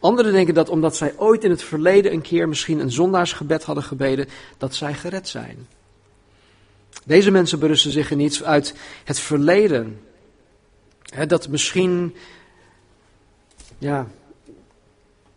Anderen 0.00 0.32
denken 0.32 0.54
dat 0.54 0.68
omdat 0.68 0.96
zij 0.96 1.14
ooit 1.16 1.44
in 1.44 1.50
het 1.50 1.62
verleden 1.62 2.12
een 2.12 2.20
keer 2.20 2.48
misschien 2.48 2.78
een 2.78 2.90
zondaarsgebed 2.90 3.64
hadden 3.64 3.84
gebeden, 3.84 4.28
dat 4.58 4.74
zij 4.74 4.94
gered 4.94 5.28
zijn. 5.28 5.66
Deze 7.04 7.30
mensen 7.30 7.58
berusten 7.58 7.90
zich 7.90 8.10
in 8.10 8.20
iets 8.20 8.42
uit 8.42 8.74
het 9.04 9.18
verleden. 9.18 10.00
dat 11.26 11.48
misschien, 11.48 12.14
ja, 13.78 14.06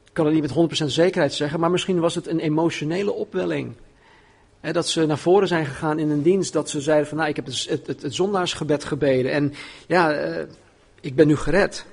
ik 0.05 0.13
kan 0.13 0.25
het 0.25 0.33
niet 0.33 0.55
met 0.55 0.83
100% 0.83 0.85
zekerheid 0.85 1.33
zeggen, 1.33 1.59
maar 1.59 1.71
misschien 1.71 1.99
was 1.99 2.15
het 2.15 2.27
een 2.27 2.39
emotionele 2.39 3.11
opwelling. 3.11 3.75
Dat 4.61 4.87
ze 4.87 5.05
naar 5.05 5.17
voren 5.17 5.47
zijn 5.47 5.65
gegaan 5.65 5.99
in 5.99 6.09
een 6.09 6.21
dienst, 6.21 6.53
dat 6.53 6.69
ze 6.69 6.81
zeiden 6.81 7.07
van 7.07 7.17
nou, 7.17 7.29
ik 7.29 7.35
heb 7.35 7.45
het, 7.45 7.67
het, 7.69 8.01
het, 8.01 8.15
zondaarsgebed 8.15 8.83
gebeden 8.83 9.31
en 9.31 9.53
ja, 9.87 10.29
uh, 10.29 10.45
ik 11.01 11.15
ben 11.15 11.27
nu 11.27 11.35
gered. 11.35 11.85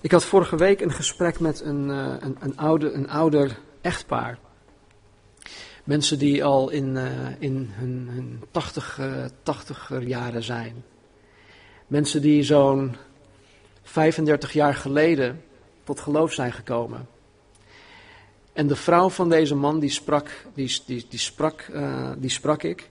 Ik 0.00 0.10
had 0.10 0.24
vorige 0.24 0.56
week 0.56 0.80
een 0.80 0.92
gesprek 0.92 1.40
met 1.40 1.60
een, 1.60 1.88
uh, 1.88 2.14
een, 2.18 2.36
een, 2.40 2.56
oude, 2.56 2.92
een 2.92 3.08
ouder 3.08 3.58
echtpaar. 3.80 4.38
Mensen 5.84 6.18
die 6.18 6.44
al 6.44 6.70
in, 6.70 6.96
uh, 6.96 7.06
in 7.38 7.70
hun, 7.72 8.08
hun 8.10 8.42
80, 8.50 8.98
uh, 8.98 9.24
80 9.42 9.92
jaren 10.00 10.42
zijn. 10.42 10.84
Mensen 11.86 12.22
die 12.22 12.42
zo'n 12.42 12.96
35 13.82 14.52
jaar 14.52 14.74
geleden 14.74 15.42
tot 15.84 16.00
geloof 16.00 16.32
zijn 16.32 16.52
gekomen. 16.52 17.08
En 18.54 18.66
de 18.66 18.76
vrouw 18.76 19.08
van 19.08 19.28
deze 19.28 19.54
man, 19.54 19.78
die 19.78 19.90
sprak, 19.90 20.30
die, 20.54 20.80
die, 20.86 21.06
die 21.08 21.18
sprak, 21.18 21.68
uh, 21.72 22.10
die 22.18 22.30
sprak 22.30 22.62
ik. 22.62 22.90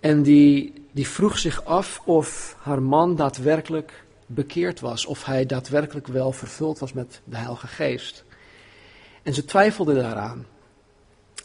En 0.00 0.22
die, 0.22 0.72
die 0.92 1.08
vroeg 1.08 1.38
zich 1.38 1.64
af 1.64 2.02
of 2.04 2.56
haar 2.58 2.82
man 2.82 3.16
daadwerkelijk 3.16 4.04
bekeerd 4.26 4.80
was. 4.80 5.06
Of 5.06 5.24
hij 5.24 5.46
daadwerkelijk 5.46 6.06
wel 6.06 6.32
vervuld 6.32 6.78
was 6.78 6.92
met 6.92 7.20
de 7.24 7.36
Heilige 7.36 7.66
Geest. 7.66 8.24
En 9.22 9.34
ze 9.34 9.44
twijfelde 9.44 9.94
daaraan. 9.94 10.46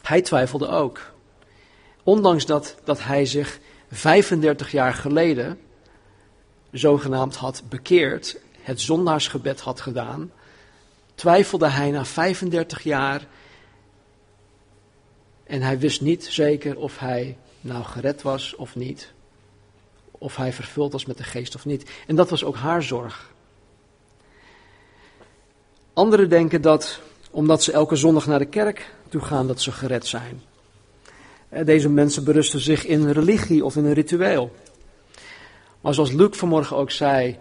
Hij 0.02 0.22
twijfelde 0.22 0.68
ook. 0.68 1.12
Ondanks 2.02 2.46
dat, 2.46 2.76
dat 2.84 3.02
hij 3.02 3.26
zich 3.26 3.58
35 3.90 4.70
jaar 4.70 4.94
geleden 4.94 5.58
zogenaamd 6.70 7.36
had 7.36 7.62
bekeerd, 7.68 8.40
het 8.60 8.80
zondaarsgebed 8.80 9.60
had 9.60 9.80
gedaan, 9.80 10.30
twijfelde 11.20 11.68
hij 11.68 11.90
na 11.90 12.04
35 12.04 12.82
jaar 12.82 13.26
en 15.44 15.62
hij 15.62 15.78
wist 15.78 16.00
niet 16.00 16.24
zeker 16.24 16.78
of 16.78 16.98
hij 16.98 17.36
nou 17.60 17.84
gered 17.84 18.22
was 18.22 18.54
of 18.56 18.76
niet. 18.76 19.12
Of 20.10 20.36
hij 20.36 20.52
vervuld 20.52 20.92
was 20.92 21.04
met 21.04 21.16
de 21.16 21.22
geest 21.22 21.54
of 21.54 21.64
niet. 21.64 21.90
En 22.06 22.16
dat 22.16 22.30
was 22.30 22.44
ook 22.44 22.56
haar 22.56 22.82
zorg. 22.82 23.32
Anderen 25.92 26.28
denken 26.28 26.62
dat 26.62 27.00
omdat 27.30 27.62
ze 27.62 27.72
elke 27.72 27.96
zondag 27.96 28.26
naar 28.26 28.38
de 28.38 28.44
kerk 28.44 28.94
toe 29.08 29.20
gaan, 29.20 29.46
dat 29.46 29.60
ze 29.60 29.72
gered 29.72 30.06
zijn. 30.06 30.42
Eh, 31.48 31.64
deze 31.64 31.88
mensen 31.88 32.24
berusten 32.24 32.60
zich 32.60 32.86
in 32.86 33.10
religie 33.10 33.64
of 33.64 33.76
in 33.76 33.84
een 33.84 33.92
ritueel. 33.92 34.52
Maar 35.80 35.94
zoals 35.94 36.12
Luc 36.12 36.36
vanmorgen 36.36 36.76
ook 36.76 36.90
zei, 36.90 37.38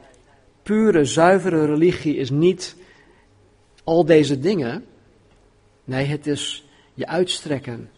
pure, 0.63 1.05
zuivere 1.05 1.65
religie 1.65 2.15
is 2.15 2.29
niet 2.29 2.77
al 3.89 4.05
deze 4.05 4.39
dingen. 4.39 4.85
Nee, 5.83 6.05
het 6.05 6.27
is 6.27 6.65
je 6.93 7.07
uitstrekken 7.07 7.89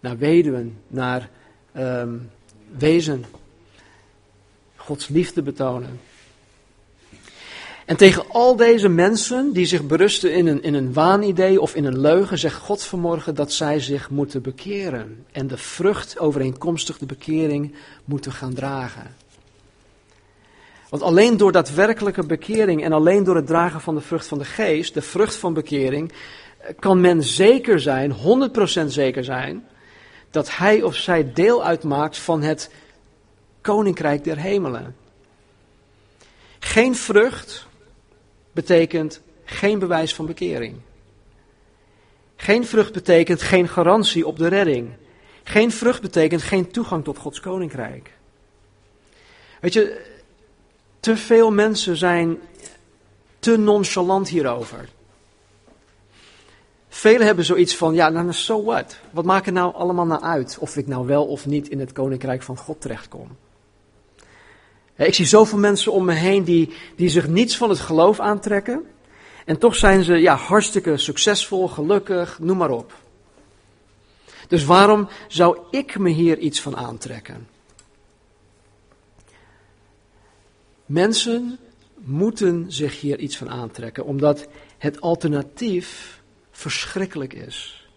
naar 0.00 0.18
weduwen, 0.18 0.78
naar 0.86 1.30
um, 1.76 2.30
wezen. 2.78 3.24
Gods 4.76 5.08
liefde 5.08 5.42
betonen. 5.42 6.00
En 7.84 7.96
tegen 7.96 8.28
al 8.28 8.56
deze 8.56 8.88
mensen 8.88 9.52
die 9.52 9.66
zich 9.66 9.86
berusten 9.86 10.34
in 10.34 10.46
een, 10.46 10.62
in 10.62 10.74
een 10.74 10.92
waanidee 10.92 11.60
of 11.60 11.74
in 11.74 11.84
een 11.84 12.00
leugen, 12.00 12.38
zegt 12.38 12.56
God 12.56 12.82
vanmorgen 12.82 13.34
dat 13.34 13.52
zij 13.52 13.80
zich 13.80 14.10
moeten 14.10 14.42
bekeren. 14.42 15.24
En 15.32 15.46
de 15.46 15.56
vrucht 15.56 16.18
overeenkomstig 16.18 16.98
de 16.98 17.06
bekering 17.06 17.74
moeten 18.04 18.32
gaan 18.32 18.54
dragen. 18.54 19.14
Want 20.90 21.02
alleen 21.02 21.36
door 21.36 21.52
daadwerkelijke 21.52 22.26
bekering 22.26 22.84
en 22.84 22.92
alleen 22.92 23.24
door 23.24 23.36
het 23.36 23.46
dragen 23.46 23.80
van 23.80 23.94
de 23.94 24.00
vrucht 24.00 24.26
van 24.26 24.38
de 24.38 24.44
geest, 24.44 24.94
de 24.94 25.02
vrucht 25.02 25.34
van 25.34 25.54
bekering, 25.54 26.12
kan 26.78 27.00
men 27.00 27.22
zeker 27.22 27.80
zijn, 27.80 28.12
100% 28.12 28.86
zeker 28.86 29.24
zijn, 29.24 29.66
dat 30.30 30.56
hij 30.56 30.82
of 30.82 30.96
zij 30.96 31.32
deel 31.32 31.64
uitmaakt 31.64 32.18
van 32.18 32.42
het 32.42 32.70
koninkrijk 33.60 34.24
der 34.24 34.38
hemelen. 34.38 34.96
Geen 36.58 36.96
vrucht 36.96 37.66
betekent 38.52 39.20
geen 39.44 39.78
bewijs 39.78 40.14
van 40.14 40.26
bekering. 40.26 40.76
Geen 42.36 42.66
vrucht 42.66 42.92
betekent 42.92 43.42
geen 43.42 43.68
garantie 43.68 44.26
op 44.26 44.38
de 44.38 44.48
redding. 44.48 44.90
Geen 45.42 45.72
vrucht 45.72 46.02
betekent 46.02 46.42
geen 46.42 46.70
toegang 46.70 47.04
tot 47.04 47.18
Gods 47.18 47.40
koninkrijk. 47.40 48.10
Weet 49.60 49.72
je, 49.72 50.08
te 51.00 51.16
veel 51.16 51.50
mensen 51.50 51.96
zijn 51.96 52.38
te 53.38 53.56
nonchalant 53.56 54.28
hierover. 54.28 54.88
Velen 56.88 57.26
hebben 57.26 57.44
zoiets 57.44 57.76
van, 57.76 57.94
ja, 57.94 58.08
nou, 58.08 58.32
so 58.32 58.64
what? 58.64 58.96
Wat 59.10 59.24
maakt 59.24 59.44
het 59.44 59.54
nou 59.54 59.74
allemaal 59.74 60.06
nou 60.06 60.22
uit 60.22 60.56
of 60.60 60.76
ik 60.76 60.86
nou 60.86 61.06
wel 61.06 61.26
of 61.26 61.46
niet 61.46 61.68
in 61.68 61.80
het 61.80 61.92
koninkrijk 61.92 62.42
van 62.42 62.56
God 62.56 62.80
terechtkom? 62.80 63.28
Ik 64.96 65.14
zie 65.14 65.26
zoveel 65.26 65.58
mensen 65.58 65.92
om 65.92 66.04
me 66.04 66.12
heen 66.12 66.44
die, 66.44 66.74
die 66.96 67.08
zich 67.08 67.26
niets 67.28 67.56
van 67.56 67.68
het 67.68 67.78
geloof 67.78 68.20
aantrekken. 68.20 68.84
En 69.44 69.58
toch 69.58 69.76
zijn 69.76 70.04
ze 70.04 70.14
ja, 70.14 70.34
hartstikke 70.34 70.96
succesvol, 70.96 71.68
gelukkig, 71.68 72.38
noem 72.38 72.56
maar 72.56 72.70
op. 72.70 72.92
Dus 74.48 74.64
waarom 74.64 75.08
zou 75.28 75.58
ik 75.70 75.98
me 75.98 76.10
hier 76.10 76.38
iets 76.38 76.60
van 76.60 76.76
aantrekken? 76.76 77.48
Mensen 80.90 81.58
moeten 81.94 82.72
zich 82.72 83.00
hier 83.00 83.18
iets 83.18 83.36
van 83.36 83.50
aantrekken, 83.50 84.04
omdat 84.04 84.48
het 84.78 85.00
alternatief 85.00 86.20
verschrikkelijk 86.50 87.32
is. 87.32 87.88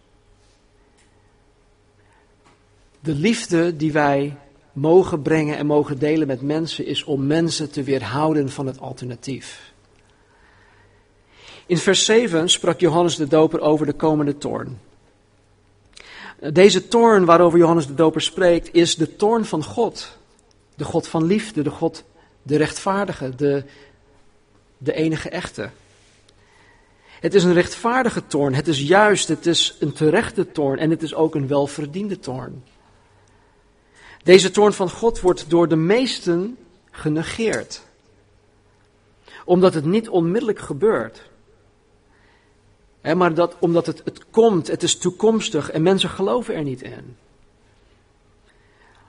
De 2.99 3.13
liefde 3.13 3.75
die 3.75 3.91
wij 3.91 4.37
mogen 4.73 5.21
brengen 5.21 5.57
en 5.57 5.65
mogen 5.65 5.99
delen 5.99 6.27
met 6.27 6.41
mensen 6.41 6.85
is 6.85 7.03
om 7.03 7.27
mensen 7.27 7.71
te 7.71 7.83
weerhouden 7.83 8.49
van 8.49 8.65
het 8.65 8.79
alternatief. 8.79 9.73
In 11.65 11.77
vers 11.77 12.05
7 12.05 12.49
sprak 12.49 12.79
Johannes 12.79 13.15
de 13.15 13.27
Doper 13.27 13.59
over 13.59 13.85
de 13.85 13.93
komende 13.93 14.37
toorn. 14.37 14.79
Deze 16.51 16.87
toorn 16.87 17.25
waarover 17.25 17.59
Johannes 17.59 17.87
de 17.87 17.95
Doper 17.95 18.21
spreekt 18.21 18.73
is 18.73 18.95
de 18.95 19.15
toorn 19.15 19.45
van 19.45 19.63
God. 19.63 20.17
De 20.75 20.83
God 20.83 21.07
van 21.07 21.23
liefde, 21.23 21.61
de 21.61 21.69
God, 21.69 22.03
de 22.43 22.57
rechtvaardige, 22.57 23.35
de, 23.35 23.63
de 24.77 24.93
enige 24.93 25.29
echte. 25.29 25.69
Het 27.19 27.33
is 27.33 27.43
een 27.43 27.53
rechtvaardige 27.53 28.27
toorn, 28.27 28.53
het 28.53 28.67
is 28.67 28.81
juist, 28.81 29.27
het 29.27 29.45
is 29.45 29.75
een 29.79 29.93
terechte 29.93 30.51
toorn 30.51 30.79
en 30.79 30.89
het 30.89 31.01
is 31.01 31.13
ook 31.13 31.35
een 31.35 31.47
welverdiende 31.47 32.19
toorn. 32.19 32.63
Deze 34.23 34.51
toorn 34.51 34.73
van 34.73 34.89
God 34.89 35.19
wordt 35.19 35.49
door 35.49 35.67
de 35.67 35.75
meesten 35.75 36.57
genegeerd. 36.91 37.81
Omdat 39.45 39.73
het 39.73 39.85
niet 39.85 40.09
onmiddellijk 40.09 40.59
gebeurt. 40.59 41.21
maar 43.15 43.33
dat, 43.33 43.55
omdat 43.59 43.85
het, 43.85 44.01
het 44.05 44.25
komt, 44.29 44.67
het 44.67 44.83
is 44.83 44.97
toekomstig 44.97 45.71
en 45.71 45.81
mensen 45.81 46.09
geloven 46.09 46.55
er 46.55 46.63
niet 46.63 46.81
in. 46.81 47.17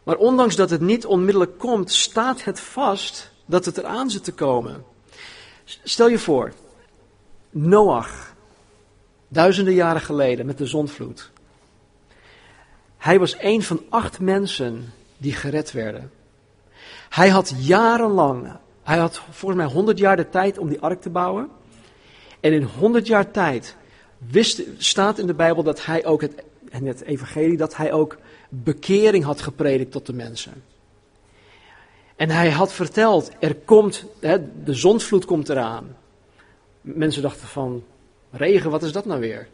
Maar 0.04 0.16
ondanks 0.16 0.56
dat 0.56 0.70
het 0.70 0.80
niet 0.80 1.06
onmiddellijk 1.06 1.58
komt, 1.58 1.92
staat 1.92 2.44
het 2.44 2.60
vast 2.60 3.30
dat 3.46 3.64
het 3.64 3.78
eraan 3.78 4.10
zit 4.10 4.24
te 4.24 4.32
komen. 4.32 4.84
Stel 5.64 6.08
je 6.08 6.18
voor, 6.18 6.52
Noach, 7.50 8.34
duizenden 9.28 9.74
jaren 9.74 10.00
geleden 10.00 10.46
met 10.46 10.58
de 10.58 10.66
zondvloed. 10.66 11.30
Hij 12.96 13.18
was 13.18 13.36
een 13.38 13.62
van 13.62 13.82
acht 13.88 14.20
mensen 14.20 14.92
die 15.16 15.32
gered 15.32 15.72
werden. 15.72 16.10
Hij 17.08 17.28
had 17.28 17.54
jarenlang, 17.58 18.52
hij 18.82 18.98
had 18.98 19.22
volgens 19.30 19.62
mij 19.62 19.72
100 19.72 19.98
jaar 19.98 20.16
de 20.16 20.28
tijd 20.28 20.58
om 20.58 20.68
die 20.68 20.80
ark 20.80 21.00
te 21.00 21.10
bouwen. 21.10 21.48
En 22.40 22.52
in 22.52 22.62
100 22.62 23.06
jaar 23.06 23.30
tijd 23.30 23.76
wist, 24.18 24.62
staat 24.78 25.18
in 25.18 25.26
de 25.26 25.34
Bijbel 25.34 25.62
dat 25.62 25.84
hij 25.84 26.04
ook 26.04 26.20
het, 26.20 26.42
en 26.70 26.84
het 26.84 27.02
evangelie, 27.02 27.56
dat 27.56 27.76
hij 27.76 27.92
ook 27.92 28.16
bekering 28.62 29.24
had 29.24 29.40
gepredikt 29.40 29.92
tot 29.92 30.06
de 30.06 30.12
mensen. 30.12 30.64
En 32.16 32.30
hij 32.30 32.50
had 32.50 32.72
verteld, 32.72 33.30
er 33.40 33.54
komt, 33.54 34.04
hè, 34.20 34.62
de 34.64 34.74
zondvloed 34.74 35.24
komt 35.24 35.48
eraan. 35.48 35.96
Mensen 36.80 37.22
dachten 37.22 37.48
van, 37.48 37.84
regen, 38.30 38.70
wat 38.70 38.82
is 38.82 38.92
dat 38.92 39.04
nou 39.04 39.20
weer? 39.20 39.48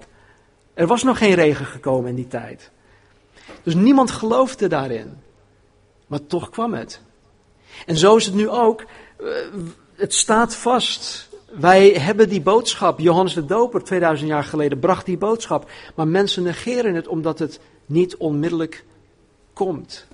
Er 0.74 0.86
was 0.86 1.02
nog 1.02 1.18
geen 1.18 1.34
regen 1.34 1.66
gekomen 1.66 2.08
in 2.08 2.14
die 2.14 2.28
tijd. 2.28 2.70
Dus 3.62 3.74
niemand 3.74 4.10
geloofde 4.10 4.68
daarin. 4.68 5.18
Maar 6.06 6.26
toch 6.26 6.50
kwam 6.50 6.74
het. 6.74 7.00
En 7.86 7.96
zo 7.96 8.16
is 8.16 8.26
het 8.26 8.34
nu 8.34 8.48
ook. 8.48 8.84
Eh, 9.16 9.26
het 9.94 10.14
staat 10.14 10.56
vast. 10.56 11.28
Wij 11.50 11.88
hebben 11.88 12.28
die 12.28 12.40
boodschap. 12.40 12.98
Johannes 12.98 13.34
de 13.34 13.44
Doper 13.44 13.84
2000 13.84 14.28
jaar 14.28 14.44
geleden 14.44 14.78
bracht 14.78 15.06
die 15.06 15.18
boodschap. 15.18 15.70
Maar 15.94 16.08
mensen 16.08 16.42
negeren 16.42 16.94
het 16.94 17.08
omdat 17.08 17.38
het 17.38 17.60
niet 17.86 18.16
onmiddellijk 18.16 18.84
komt. 19.64 20.06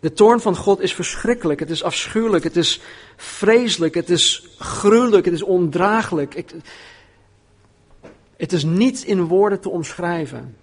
De 0.00 0.12
toorn 0.12 0.40
van 0.40 0.56
God 0.56 0.80
is 0.80 0.94
verschrikkelijk, 0.94 1.60
het 1.60 1.70
is 1.70 1.82
afschuwelijk, 1.82 2.44
het 2.44 2.56
is 2.56 2.80
vreselijk, 3.16 3.94
het 3.94 4.10
is 4.10 4.48
gruwelijk, 4.58 5.24
het 5.24 5.34
is 5.34 5.42
ondraaglijk. 5.42 6.44
het 8.36 8.52
is 8.52 8.64
niet 8.64 9.02
in 9.02 9.26
woorden 9.26 9.60
te 9.60 9.68
omschrijven. 9.68 10.56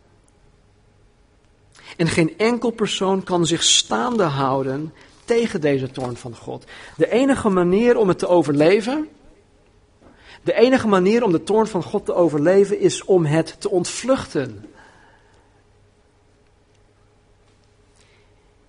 En 1.97 2.07
geen 2.07 2.37
enkel 2.37 2.71
persoon 2.71 3.23
kan 3.23 3.45
zich 3.45 3.63
staande 3.63 4.23
houden 4.23 4.93
tegen 5.25 5.61
deze 5.61 5.91
toorn 5.91 6.17
van 6.17 6.35
God. 6.35 6.65
De 6.97 7.11
enige 7.11 7.49
manier 7.49 7.97
om 7.97 8.07
het 8.07 8.19
te 8.19 8.27
overleven, 8.27 9.09
De 10.43 10.53
enige 10.53 10.87
manier 10.87 11.23
om 11.23 11.31
de 11.31 11.43
toorn 11.43 11.67
van 11.67 11.83
God 11.83 12.05
te 12.05 12.13
overleven 12.13 12.79
is 12.79 13.03
om 13.03 13.25
het 13.25 13.55
te 13.59 13.69
ontvluchten. 13.69 14.74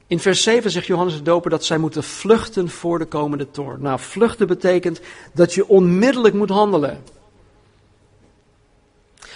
In 0.07 0.21
vers 0.21 0.43
7 0.43 0.71
zegt 0.71 0.87
Johannes 0.87 1.15
de 1.15 1.23
Doper 1.23 1.51
dat 1.51 1.65
zij 1.65 1.79
moeten 1.79 2.05
vluchten 2.05 2.69
voor 2.69 2.99
de 2.99 3.05
komende 3.05 3.51
toorn. 3.51 3.83
Nou, 3.83 4.01
vluchten 4.01 4.47
betekent 4.47 5.01
dat 5.33 5.55
je 5.55 5.69
onmiddellijk 5.69 6.35
moet 6.35 6.49
handelen. 6.49 7.03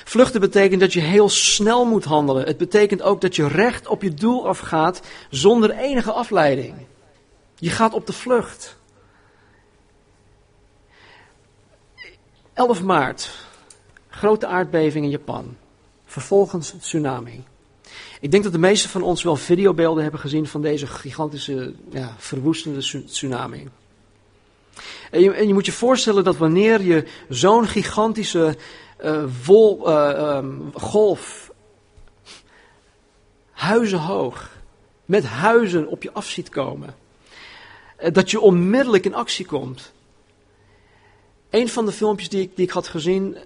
Vluchten 0.05 0.41
betekent 0.41 0.81
dat 0.81 0.93
je 0.93 1.01
heel 1.01 1.29
snel 1.29 1.85
moet 1.85 2.05
handelen. 2.05 2.45
Het 2.45 2.57
betekent 2.57 3.03
ook 3.03 3.21
dat 3.21 3.37
je 3.37 3.49
recht 3.49 3.87
op 3.87 4.03
je 4.03 4.15
doel 4.15 4.49
afgaat 4.49 5.01
zonder 5.31 5.71
enige 5.71 6.13
afleiding. 6.13 6.75
Je 7.55 7.71
gaat 7.71 7.95
op 7.95 8.07
de 8.07 8.13
vlucht. 8.13 8.77
11 12.53 12.83
maart, 12.83 13.31
grote 14.09 14.47
aardbeving 14.47 15.05
in 15.05 15.11
Japan. 15.11 15.57
Vervolgens 16.05 16.75
tsunami. 16.81 17.45
Ik 18.21 18.31
denk 18.31 18.43
dat 18.43 18.53
de 18.53 18.59
meesten 18.59 18.91
van 18.91 19.03
ons 19.03 19.23
wel 19.23 19.37
videobeelden 19.37 20.03
hebben 20.03 20.21
gezien 20.21 20.47
van 20.47 20.63
deze 20.63 20.87
gigantische, 20.87 21.75
ja, 21.91 22.15
verwoestende 22.19 23.05
tsunami. 23.07 23.69
En 25.11 25.47
je, 25.47 25.55
moet 25.55 25.67
je 25.67 25.73
voorstellen 25.73 26.25
dat 26.25 26.37
wanneer 26.37 26.83
je 26.83 27.05
zo'n 27.29 27.67
gigantische 27.67 28.57
vol, 29.41 29.89
uh, 29.89 30.37
um, 30.37 30.71
golf, 30.75 31.51
huizenhoog, 33.51 34.51
met 35.05 35.25
huizen 35.25 35.89
op 35.89 36.03
je 36.03 36.13
af 36.13 36.27
ziet 36.27 36.49
komen, 36.49 36.95
uh, 38.03 38.13
dat 38.13 38.31
je 38.31 38.41
onmiddellijk 38.41 39.05
in 39.05 39.15
actie 39.15 39.47
komt. 39.47 39.93
Een 41.51 41.69
van 41.69 41.87
de 41.87 41.93
filmpjes 41.93 42.29
die 42.29 42.41
ik, 42.41 42.57
die 42.57 42.65
ik 42.65 42.73
had 42.73 42.89
gezien, 42.89 43.37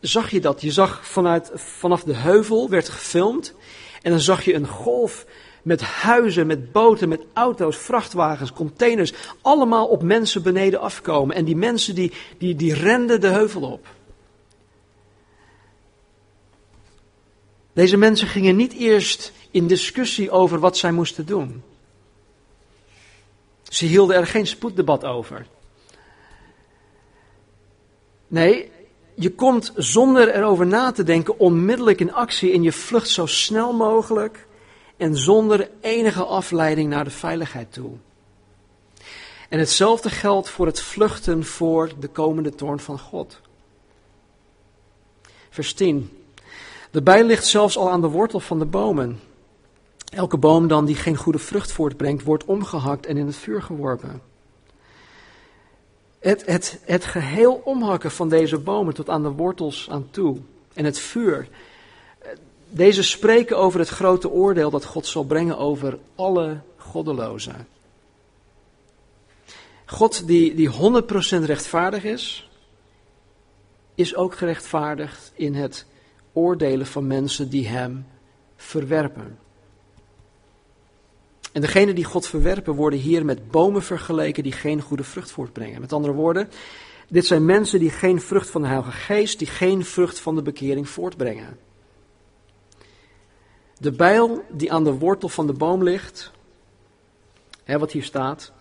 zag 0.00 0.30
je 0.30 0.40
dat. 0.40 0.60
Je 0.60 0.72
zag 0.72 1.06
vanuit, 1.06 1.50
vanaf 1.54 2.02
de 2.02 2.14
heuvel, 2.14 2.68
werd 2.68 2.88
gefilmd. 2.88 3.54
En 4.02 4.10
dan 4.10 4.20
zag 4.20 4.44
je 4.44 4.54
een 4.54 4.66
golf 4.66 5.26
met 5.62 5.80
huizen, 5.80 6.46
met 6.46 6.72
boten, 6.72 7.08
met 7.08 7.24
auto's, 7.32 7.76
vrachtwagens, 7.76 8.52
containers. 8.52 9.12
Allemaal 9.40 9.86
op 9.86 10.02
mensen 10.02 10.42
beneden 10.42 10.80
afkomen. 10.80 11.36
En 11.36 11.44
die 11.44 11.56
mensen 11.56 11.94
die, 11.94 12.12
die, 12.38 12.54
die 12.54 12.74
renden 12.74 13.20
de 13.20 13.28
heuvel 13.28 13.62
op. 13.62 13.86
Deze 17.72 17.96
mensen 17.96 18.28
gingen 18.28 18.56
niet 18.56 18.72
eerst 18.72 19.32
in 19.50 19.66
discussie 19.66 20.30
over 20.30 20.58
wat 20.58 20.76
zij 20.76 20.92
moesten 20.92 21.26
doen. 21.26 21.62
Ze 23.62 23.86
hielden 23.86 24.16
er 24.16 24.26
geen 24.26 24.46
spoeddebat 24.46 25.04
over. 25.04 25.46
Nee, 28.28 28.70
je 29.20 29.34
komt 29.34 29.72
zonder 29.76 30.34
erover 30.34 30.66
na 30.66 30.92
te 30.92 31.02
denken 31.02 31.38
onmiddellijk 31.38 32.00
in 32.00 32.12
actie 32.12 32.52
en 32.52 32.62
je 32.62 32.72
vlucht 32.72 33.08
zo 33.08 33.26
snel 33.26 33.72
mogelijk 33.72 34.46
en 34.96 35.16
zonder 35.16 35.70
enige 35.80 36.24
afleiding 36.24 36.90
naar 36.90 37.04
de 37.04 37.10
veiligheid 37.10 37.72
toe. 37.72 37.90
En 39.48 39.58
hetzelfde 39.58 40.10
geldt 40.10 40.48
voor 40.48 40.66
het 40.66 40.80
vluchten 40.80 41.44
voor 41.44 41.90
de 41.98 42.08
komende 42.08 42.54
toorn 42.54 42.80
van 42.80 42.98
God. 42.98 43.40
Vers 45.50 45.72
10. 45.72 46.10
De 46.90 47.02
bij 47.02 47.24
ligt 47.24 47.46
zelfs 47.46 47.76
al 47.76 47.90
aan 47.90 48.00
de 48.00 48.08
wortel 48.08 48.40
van 48.40 48.58
de 48.58 48.66
bomen. 48.66 49.20
Elke 50.12 50.36
boom 50.36 50.68
dan 50.68 50.84
die 50.84 50.96
geen 50.96 51.16
goede 51.16 51.38
vrucht 51.38 51.72
voortbrengt, 51.72 52.24
wordt 52.24 52.44
omgehakt 52.44 53.06
en 53.06 53.16
in 53.16 53.26
het 53.26 53.36
vuur 53.36 53.62
geworpen. 53.62 54.29
Het, 56.20 56.46
het, 56.46 56.80
het 56.84 57.04
geheel 57.04 57.60
omhakken 57.64 58.10
van 58.10 58.28
deze 58.28 58.58
bomen 58.58 58.94
tot 58.94 59.08
aan 59.08 59.22
de 59.22 59.30
wortels 59.30 59.90
aan 59.90 60.08
toe. 60.10 60.36
En 60.74 60.84
het 60.84 60.98
vuur. 60.98 61.48
Deze 62.68 63.02
spreken 63.02 63.58
over 63.58 63.80
het 63.80 63.88
grote 63.88 64.30
oordeel 64.30 64.70
dat 64.70 64.84
God 64.84 65.06
zal 65.06 65.24
brengen 65.24 65.58
over 65.58 65.98
alle 66.14 66.60
goddelozen. 66.76 67.66
God 69.86 70.26
die, 70.26 70.54
die 70.54 70.70
100% 70.70 70.72
rechtvaardig 71.44 72.04
is, 72.04 72.50
is 73.94 74.14
ook 74.14 74.34
gerechtvaardigd 74.34 75.32
in 75.34 75.54
het 75.54 75.86
oordelen 76.32 76.86
van 76.86 77.06
mensen 77.06 77.50
die 77.50 77.68
hem 77.68 78.06
verwerpen. 78.56 79.38
En 81.52 81.60
degenen 81.60 81.94
die 81.94 82.04
God 82.04 82.26
verwerpen 82.26 82.74
worden 82.74 82.98
hier 82.98 83.24
met 83.24 83.50
bomen 83.50 83.82
vergeleken 83.82 84.42
die 84.42 84.52
geen 84.52 84.80
goede 84.80 85.04
vrucht 85.04 85.30
voortbrengen. 85.30 85.80
Met 85.80 85.92
andere 85.92 86.12
woorden, 86.12 86.50
dit 87.08 87.26
zijn 87.26 87.44
mensen 87.44 87.78
die 87.78 87.90
geen 87.90 88.20
vrucht 88.20 88.50
van 88.50 88.62
de 88.62 88.68
Heilige 88.68 88.92
Geest, 88.92 89.38
die 89.38 89.48
geen 89.48 89.84
vrucht 89.84 90.18
van 90.18 90.34
de 90.34 90.42
bekering 90.42 90.88
voortbrengen. 90.88 91.58
De 93.78 93.92
bijl 93.92 94.44
die 94.50 94.72
aan 94.72 94.84
de 94.84 94.92
wortel 94.92 95.28
van 95.28 95.46
de 95.46 95.52
boom 95.52 95.82
ligt, 95.82 96.30
hè, 97.64 97.78
wat 97.78 97.92
hier 97.92 98.04
staat, 98.04 98.52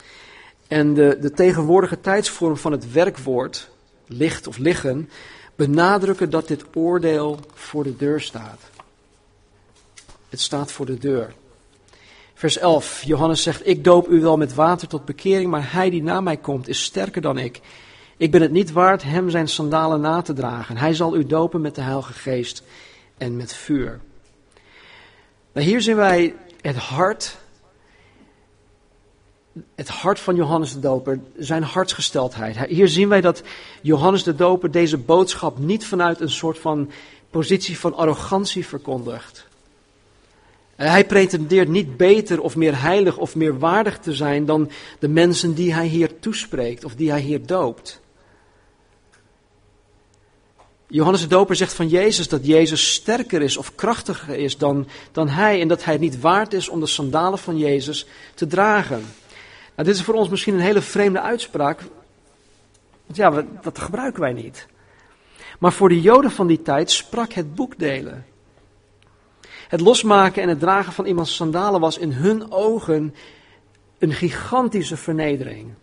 en 0.68 0.94
de, 0.94 1.18
de 1.22 1.32
tegenwoordige 1.32 2.00
tijdsvorm 2.00 2.58
van 2.58 2.72
het 2.72 2.92
werkwoord, 2.92 3.70
licht 4.06 4.48
of 4.48 4.58
liggen, 4.58 5.10
benadrukken 5.56 6.30
dat 6.30 6.48
dit 6.48 6.64
oordeel 6.74 7.40
voor 7.54 7.84
de 7.84 7.96
deur 7.96 8.22
staat. 8.22 8.62
Het 10.30 10.40
staat 10.40 10.72
voor 10.72 10.86
de 10.86 10.98
deur. 10.98 11.34
Vers 12.40 12.58
11, 12.58 13.04
Johannes 13.04 13.44
zegt, 13.44 13.68
ik 13.68 13.84
doop 13.84 14.08
u 14.08 14.22
wel 14.22 14.38
met 14.38 14.54
water 14.54 14.88
tot 14.88 15.06
bekering, 15.06 15.50
maar 15.50 15.74
hij 15.74 15.90
die 15.90 16.04
na 16.04 16.22
mij 16.22 16.38
komt 16.38 16.68
is 16.68 16.84
sterker 16.84 17.22
dan 17.22 17.38
ik. 17.38 17.62
Ik 18.18 18.32
ben 18.32 18.42
het 18.42 18.52
niet 18.52 18.72
waard 18.72 19.04
hem 19.04 19.30
zijn 19.30 19.48
sandalen 19.48 20.02
na 20.02 20.22
te 20.22 20.34
dragen. 20.34 20.78
Hij 20.78 20.94
zal 20.94 21.16
u 21.16 21.26
dopen 21.26 21.62
met 21.62 21.76
de 21.76 21.82
Heilige 21.82 22.14
Geest 22.14 22.64
en 23.18 23.36
met 23.36 23.54
vuur. 23.54 24.00
Nou, 25.54 25.66
hier 25.66 25.82
zien 25.82 25.96
wij 25.96 26.36
het 26.62 26.76
hart, 26.76 27.38
het 29.76 29.90
hart 29.90 30.20
van 30.20 30.36
Johannes 30.36 30.74
de 30.74 30.80
Doper, 30.80 31.20
zijn 31.38 31.64
hartsgesteldheid. 31.64 32.58
Hier 32.58 32.88
zien 32.88 33.10
wij 33.10 33.22
dat 33.22 33.44
Johannes 33.82 34.24
de 34.24 34.36
Doper 34.36 34.72
deze 34.72 34.98
boodschap 34.98 35.58
niet 35.58 35.86
vanuit 35.86 36.20
een 36.20 36.30
soort 36.30 36.60
van 36.60 36.92
positie 37.30 37.80
van 37.80 37.96
arrogantie 37.96 38.66
verkondigt. 38.66 39.48
Hij 40.88 41.06
pretendeert 41.06 41.68
niet 41.68 41.98
beter 41.98 42.42
of 42.42 42.56
meer 42.56 42.82
heilig 42.82 43.18
of 43.18 43.36
meer 43.36 43.60
waardig 43.60 44.00
te 44.00 44.14
zijn 44.14 44.46
dan 44.46 44.72
de 45.00 45.08
mensen 45.08 45.54
die 45.54 45.74
hij 45.74 45.88
hier 45.88 46.20
toespreekt 46.20 46.86
of 46.86 46.96
die 46.96 47.10
hij 47.12 47.20
hier 47.20 47.46
doopt. 47.46 48.02
Johannes 50.88 51.22
de 51.22 51.28
Doper 51.28 51.56
zegt 51.56 51.74
van 51.74 51.88
Jezus 51.88 52.28
dat 52.28 52.46
Jezus 52.46 52.94
sterker 52.94 53.42
is 53.42 53.58
of 53.58 53.76
krachtiger 53.76 54.36
is 54.36 54.58
dan, 54.58 54.88
dan 55.12 55.30
hij 55.30 55.62
en 55.62 55.68
dat 55.68 55.84
hij 55.84 55.94
het 55.94 56.02
niet 56.02 56.20
waard 56.20 56.54
is 56.54 56.70
om 56.70 56.80
de 56.80 56.88
sandalen 56.88 57.40
van 57.40 57.58
Jezus 57.58 58.06
te 58.36 58.48
dragen. 58.48 59.00
Nou, 59.76 59.88
dit 59.88 59.96
is 59.96 60.02
voor 60.02 60.14
ons 60.14 60.30
misschien 60.30 60.54
een 60.54 60.60
hele 60.60 60.82
vreemde 60.82 61.22
uitspraak, 61.22 61.80
want 63.06 63.18
ja, 63.18 63.46
dat 63.62 63.80
gebruiken 63.80 64.22
wij 64.22 64.34
niet. 64.34 64.68
Maar 65.60 65.74
voor 65.74 65.90
de 65.90 66.02
Joden 66.02 66.32
van 66.32 66.48
die 66.48 66.62
tijd 66.62 66.92
sprak 66.92 67.34
het 67.34 67.56
boekdelen. 67.56 68.26
Het 69.70 69.82
losmaken 69.82 70.42
en 70.42 70.50
het 70.50 70.60
dragen 70.60 70.94
van 70.94 71.06
iemands 71.06 71.36
sandalen 71.36 71.80
was 71.80 71.98
in 71.98 72.12
hun 72.12 72.52
ogen 72.52 73.16
een 73.98 74.14
gigantische 74.14 74.98
vernedering. 74.98 75.74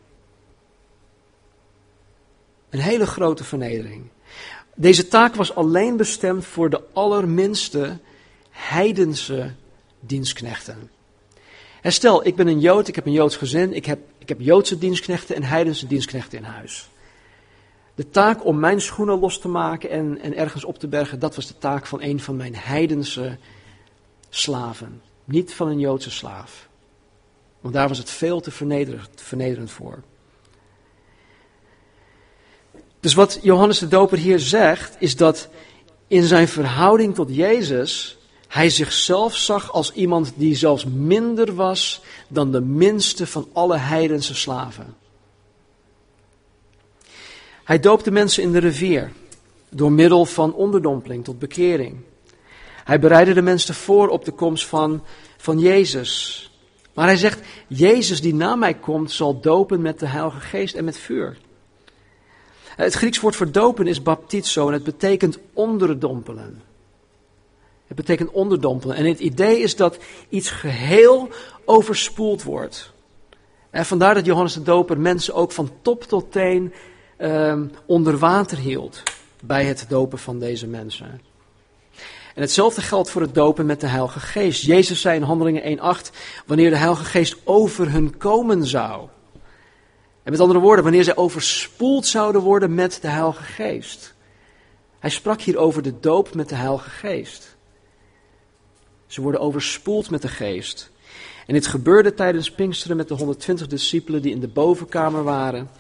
Een 2.71 2.81
hele 2.81 3.07
grote 3.07 3.45
vernedering. 3.45 4.05
Deze 4.75 5.09
taak 5.09 5.35
was 5.35 5.55
alleen 5.55 5.97
bestemd 5.97 6.45
voor 6.45 6.71
de 6.71 6.83
allerminste 6.93 7.99
heidense 8.51 9.53
dienstknechten. 10.01 10.91
En 11.83 11.93
stel, 11.93 12.27
ik 12.27 12.37
ben 12.37 12.47
een 12.47 12.61
Jood, 12.61 12.89
ik 12.89 12.95
heb 12.95 13.07
een 13.07 13.13
Joods 13.13 13.37
gezin, 13.37 13.73
ik 13.73 13.87
heb, 13.87 13.99
ik 14.19 14.29
heb 14.29 14.41
Joodse 14.41 14.79
dienstknechten 14.79 15.37
en 15.37 15.43
heidense 15.43 15.87
dienstknechten 15.87 16.39
in 16.39 16.45
huis. 16.45 16.91
De 17.95 18.11
taak 18.11 18.45
om 18.45 18.59
mijn 18.59 18.81
schoenen 18.81 19.19
los 19.19 19.39
te 19.39 19.49
maken 19.49 19.91
en, 19.91 20.19
en 20.21 20.37
ergens 20.37 20.65
op 20.65 20.79
te 20.79 20.89
bergen, 20.89 21.19
dat 21.19 21.37
was 21.37 21.47
de 21.47 21.59
taak 21.59 21.87
van 21.87 22.03
een 22.03 22.21
van 22.21 22.37
mijn 22.37 22.55
heidense 22.57 23.39
slaven. 24.37 25.03
Niet 25.25 25.55
van 25.55 25.69
een 25.69 25.79
Joodse 25.79 26.11
slaaf. 26.11 26.69
Want 27.61 27.75
daar 27.75 27.89
was 27.89 27.99
het 27.99 28.11
veel 28.11 28.41
te 28.41 28.51
vernederend, 28.51 29.09
vernederend 29.15 29.71
voor. 29.71 30.03
Dus 33.01 33.15
wat 33.15 33.39
Johannes 33.43 33.79
de 33.79 33.89
Doper 33.89 34.19
hier 34.19 34.39
zegt, 34.39 34.97
is 34.99 35.17
dat 35.17 35.49
in 36.07 36.23
zijn 36.23 36.49
verhouding 36.49 37.15
tot 37.15 37.35
Jezus 37.35 38.19
hij 38.49 38.71
zichzelf 38.71 39.37
zag 39.37 39.73
als 39.73 39.93
iemand 39.93 40.33
die 40.37 40.55
zelfs 40.55 40.85
minder 40.85 41.55
was 41.55 42.01
dan 42.29 42.53
de 42.53 42.61
minste 42.61 43.27
van 43.27 43.49
alle 43.53 43.77
heidense 43.77 44.35
slaven. 44.35 44.97
Hij 47.65 47.81
doopte 47.81 48.11
mensen 48.11 48.43
in 48.43 48.53
de 48.53 48.59
rivier 48.59 49.13
door 49.69 49.93
middel 49.93 50.25
van 50.25 50.55
onderdompeling 50.55 51.25
tot 51.25 51.39
bekering. 51.39 51.97
Hij 52.87 53.01
bereidde 53.01 53.35
de 53.35 53.43
mensen 53.43 53.75
voor 53.75 54.09
op 54.09 54.25
de 54.25 54.33
komst 54.33 54.67
van, 54.67 55.05
van 55.37 55.59
Jezus. 55.59 56.43
Maar 56.95 57.07
hij 57.07 57.17
zegt, 57.17 57.41
Jezus 57.67 58.21
die 58.21 58.35
na 58.35 58.57
mij 58.57 58.75
komt 58.75 59.11
zal 59.11 59.41
dopen 59.41 59.83
met 59.83 59.99
de 59.99 60.07
Heilige 60.07 60.41
Geest 60.41 60.75
en 60.75 60.85
met 60.85 60.99
vuur. 60.99 61.37
Het 62.77 62.95
Grieks 62.95 63.21
woord 63.21 63.37
voor 63.37 63.51
dopen 63.51 63.87
is 63.87 64.03
baptizo 64.03 64.67
en 64.67 64.73
het 64.73 64.85
betekent 64.85 65.39
onderdompelen. 65.53 66.63
Het 67.87 67.97
betekent 67.97 68.31
onderdompelen. 68.31 68.97
En 68.97 69.05
het 69.05 69.21
idee 69.21 69.61
is 69.61 69.77
dat 69.77 69.99
iets 70.29 70.51
geheel 70.51 71.29
overspoeld 71.65 72.43
wordt. 72.43 72.93
En 73.71 73.87
vandaar 73.87 74.15
dat 74.15 74.25
Johannes 74.27 74.55
de 74.55 74.63
Doper 74.63 74.99
mensen 74.99 75.35
ook 75.35 75.53
van 75.53 75.71
top 75.83 76.03
tot 76.03 76.33
teen 76.33 76.73
um, 77.19 77.71
onder 77.87 78.19
water 78.19 78.59
hield 78.59 79.03
bij 79.43 79.65
het 79.65 79.87
dopen 79.89 80.19
van 80.19 80.39
deze 80.39 80.67
mensen. 80.67 81.21
En 82.37 82.43
hetzelfde 82.43 82.81
geldt 82.81 83.11
voor 83.11 83.21
het 83.21 83.35
dopen 83.35 83.67
met 83.67 83.81
de 83.81 83.87
Heilige 83.87 84.21
Geest. 84.21 84.63
Jezus 84.63 85.01
zei 85.01 85.17
in 85.17 85.23
Handelingen 85.23 85.63
1:8, 85.63 86.11
wanneer 86.47 86.71
de 86.71 86.77
Heilige 86.77 87.05
Geest 87.05 87.37
over 87.45 87.91
hun 87.93 88.17
komen 88.17 88.67
zou. 88.67 89.09
En 90.23 90.33
met 90.33 90.41
andere 90.41 90.61
woorden, 90.61 90.85
wanneer 90.85 91.05
zij 91.05 91.17
overspoeld 91.17 92.07
zouden 92.07 92.41
worden 92.41 92.75
met 92.75 92.99
de 93.03 93.09
Heilige 93.09 93.43
Geest. 93.43 94.15
Hij 94.99 95.11
sprak 95.11 95.41
hier 95.41 95.57
over 95.57 95.83
de 95.83 96.01
doop 96.01 96.35
met 96.35 96.49
de 96.49 96.55
Heilige 96.55 96.91
Geest. 96.91 97.57
Ze 99.07 99.21
worden 99.21 99.41
overspoeld 99.41 100.11
met 100.11 100.23
de 100.23 100.29
Geest. 100.29 100.91
En 101.47 101.55
dit 101.55 101.67
gebeurde 101.67 102.15
tijdens 102.15 102.51
Pinksteren 102.51 102.97
met 102.97 103.09
de 103.09 103.15
120 103.15 103.67
discipelen 103.67 104.23
die 104.23 104.33
in 104.33 104.41
de 104.41 104.49
bovenkamer 104.49 105.25
waren. 105.25 105.71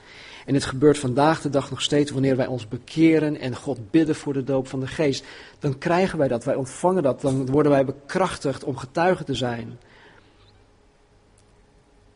En 0.47 0.55
het 0.55 0.65
gebeurt 0.65 0.99
vandaag 0.99 1.41
de 1.41 1.51
dag 1.51 1.71
nog 1.71 1.83
steeds 1.83 2.11
wanneer 2.11 2.37
wij 2.37 2.47
ons 2.47 2.69
bekeren 2.69 3.41
en 3.41 3.57
God 3.57 3.91
bidden 3.91 4.15
voor 4.15 4.33
de 4.33 4.45
doop 4.45 4.69
van 4.69 4.81
de 4.81 4.87
geest. 4.87 5.25
Dan 5.59 5.79
krijgen 5.79 6.19
wij 6.19 6.29
dat, 6.29 6.45
wij 6.45 6.55
ontvangen 6.55 7.03
dat, 7.03 7.21
dan 7.21 7.47
worden 7.47 7.73
wij 7.73 7.85
bekrachtigd 7.85 8.65
om 8.65 8.77
getuigen 8.77 9.25
te 9.25 9.35
zijn. 9.35 9.79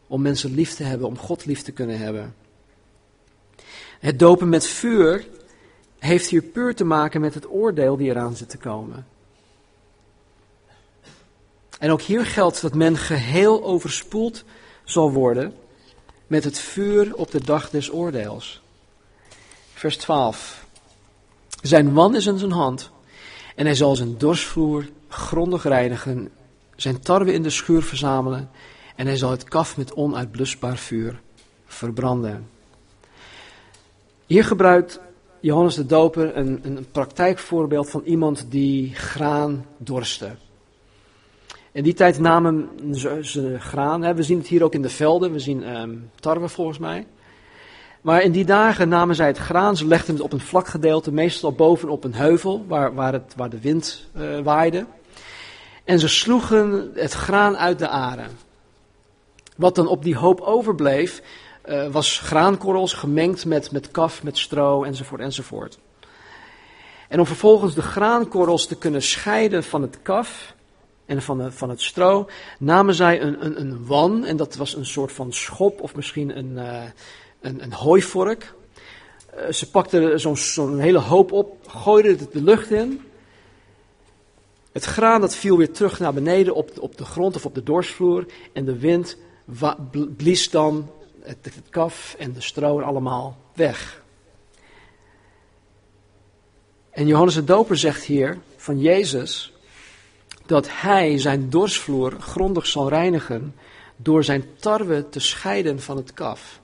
Om 0.06 0.22
mensen 0.22 0.54
lief 0.54 0.74
te 0.74 0.82
hebben, 0.82 1.06
om 1.06 1.18
God 1.18 1.44
lief 1.44 1.62
te 1.62 1.72
kunnen 1.72 1.98
hebben. 1.98 2.34
Het 4.00 4.18
dopen 4.18 4.48
met 4.48 4.66
vuur 4.66 5.26
heeft 5.98 6.28
hier 6.28 6.42
puur 6.42 6.74
te 6.74 6.84
maken 6.84 7.20
met 7.20 7.34
het 7.34 7.50
oordeel 7.50 7.96
die 7.96 8.10
eraan 8.10 8.36
zit 8.36 8.48
te 8.48 8.58
komen. 8.58 9.06
En 11.78 11.90
ook 11.90 12.02
hier 12.02 12.26
geldt 12.26 12.60
dat 12.60 12.74
men 12.74 12.96
geheel 12.96 13.64
overspoeld 13.64 14.44
zal 14.84 15.12
worden 15.12 15.54
met 16.30 16.44
het 16.44 16.58
vuur 16.58 17.14
op 17.14 17.30
de 17.30 17.44
dag 17.44 17.70
des 17.70 17.92
oordeels. 17.92 18.62
Vers 19.74 19.96
12. 19.96 20.66
Zijn 21.62 21.92
wan 21.92 22.16
is 22.16 22.26
in 22.26 22.38
zijn 22.38 22.50
hand 22.50 22.90
en 23.54 23.64
hij 23.64 23.74
zal 23.74 23.96
zijn 23.96 24.18
dorsvloer 24.18 24.88
grondig 25.08 25.62
reinigen, 25.62 26.30
zijn 26.76 27.00
tarwe 27.00 27.32
in 27.32 27.42
de 27.42 27.50
schuur 27.50 27.82
verzamelen 27.82 28.50
en 28.96 29.06
hij 29.06 29.16
zal 29.16 29.30
het 29.30 29.44
kaf 29.44 29.76
met 29.76 29.94
onuitblusbaar 29.94 30.76
vuur 30.76 31.20
verbranden. 31.66 32.48
Hier 34.26 34.44
gebruikt 34.44 35.00
Johannes 35.40 35.74
de 35.74 35.86
Doper 35.86 36.36
een, 36.36 36.60
een 36.62 36.86
praktijkvoorbeeld 36.92 37.90
van 37.90 38.02
iemand 38.04 38.46
die 38.50 38.94
graan 38.94 39.66
dorste. 39.78 40.36
In 41.72 41.82
die 41.82 41.94
tijd 41.94 42.18
namen 42.18 42.68
ze, 43.22 43.56
graan. 43.58 44.02
Hè. 44.02 44.14
We 44.14 44.22
zien 44.22 44.38
het 44.38 44.46
hier 44.46 44.62
ook 44.62 44.74
in 44.74 44.82
de 44.82 44.88
velden. 44.88 45.32
We 45.32 45.38
zien 45.38 45.76
um, 45.76 46.10
tarwe 46.20 46.48
volgens 46.48 46.78
mij. 46.78 47.06
Maar 48.00 48.22
in 48.22 48.32
die 48.32 48.44
dagen 48.44 48.88
namen 48.88 49.14
zij 49.14 49.26
het 49.26 49.38
graan. 49.38 49.76
Ze 49.76 49.86
legden 49.86 50.14
het 50.14 50.24
op 50.24 50.32
een 50.32 50.40
vlak 50.40 50.66
gedeelte. 50.66 51.12
Meestal 51.12 51.52
bovenop 51.52 52.04
een 52.04 52.14
heuvel 52.14 52.64
waar, 52.68 52.94
waar, 52.94 53.12
het, 53.12 53.34
waar 53.36 53.50
de 53.50 53.60
wind 53.60 54.06
uh, 54.16 54.40
waaide. 54.40 54.86
En 55.84 55.98
ze 55.98 56.08
sloegen 56.08 56.90
het 56.94 57.12
graan 57.12 57.56
uit 57.56 57.78
de 57.78 57.88
aren. 57.88 58.30
Wat 59.56 59.74
dan 59.74 59.86
op 59.86 60.02
die 60.02 60.16
hoop 60.16 60.40
overbleef, 60.40 61.22
uh, 61.68 61.86
was 61.86 62.18
graankorrels 62.18 62.92
gemengd 62.92 63.44
met, 63.44 63.70
met 63.70 63.90
kaf, 63.90 64.22
met 64.22 64.38
stro 64.38 64.82
enzovoort 64.82 65.20
enzovoort. 65.20 65.78
En 67.08 67.18
om 67.18 67.26
vervolgens 67.26 67.74
de 67.74 67.82
graankorrels 67.82 68.66
te 68.66 68.76
kunnen 68.76 69.02
scheiden 69.02 69.64
van 69.64 69.82
het 69.82 69.98
kaf, 70.02 70.54
en 71.10 71.22
van, 71.22 71.38
de, 71.38 71.52
van 71.52 71.70
het 71.70 71.82
stro 71.82 72.28
namen 72.58 72.94
zij 72.94 73.20
een, 73.20 73.44
een, 73.44 73.60
een 73.60 73.86
wan, 73.86 74.24
en 74.24 74.36
dat 74.36 74.56
was 74.56 74.74
een 74.74 74.86
soort 74.86 75.12
van 75.12 75.32
schop 75.32 75.80
of 75.80 75.94
misschien 75.94 76.38
een, 76.38 76.50
uh, 76.50 76.82
een, 77.40 77.62
een 77.62 77.72
hooivork. 77.72 78.54
Uh, 79.36 79.52
ze 79.52 79.70
pakten 79.70 80.20
zo'n 80.20 80.36
zo 80.36 80.76
hele 80.76 80.98
hoop 80.98 81.32
op, 81.32 81.68
gooiden 81.68 82.18
het 82.18 82.32
de 82.32 82.42
lucht 82.42 82.70
in. 82.70 83.00
Het 84.72 84.84
graan 84.84 85.20
dat 85.20 85.34
viel 85.34 85.56
weer 85.56 85.72
terug 85.72 85.98
naar 85.98 86.14
beneden 86.14 86.54
op, 86.54 86.70
op 86.78 86.96
de 86.96 87.04
grond 87.04 87.36
of 87.36 87.46
op 87.46 87.54
de 87.54 87.62
dorsvloer. 87.62 88.26
En 88.52 88.64
de 88.64 88.78
wind 88.78 89.16
blies 90.16 90.50
dan 90.50 90.90
het, 91.20 91.52
kaf 91.70 92.14
en 92.18 92.32
de 92.32 92.40
stro 92.40 92.80
allemaal 92.80 93.38
weg. 93.54 94.02
En 96.90 97.06
Johannes 97.06 97.34
de 97.34 97.44
Doper 97.44 97.76
zegt 97.76 98.04
hier 98.04 98.38
van 98.56 98.80
Jezus 98.80 99.49
dat 100.50 100.68
hij 100.70 101.18
zijn 101.18 101.50
dorsvloer 101.50 102.20
grondig 102.20 102.66
zal 102.66 102.88
reinigen 102.88 103.54
door 103.96 104.24
zijn 104.24 104.44
tarwe 104.56 105.08
te 105.08 105.20
scheiden 105.20 105.80
van 105.80 105.96
het 105.96 106.14
kaf. 106.14 106.60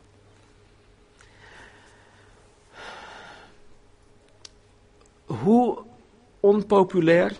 Hoe 5.25 5.79
onpopulair 6.40 7.37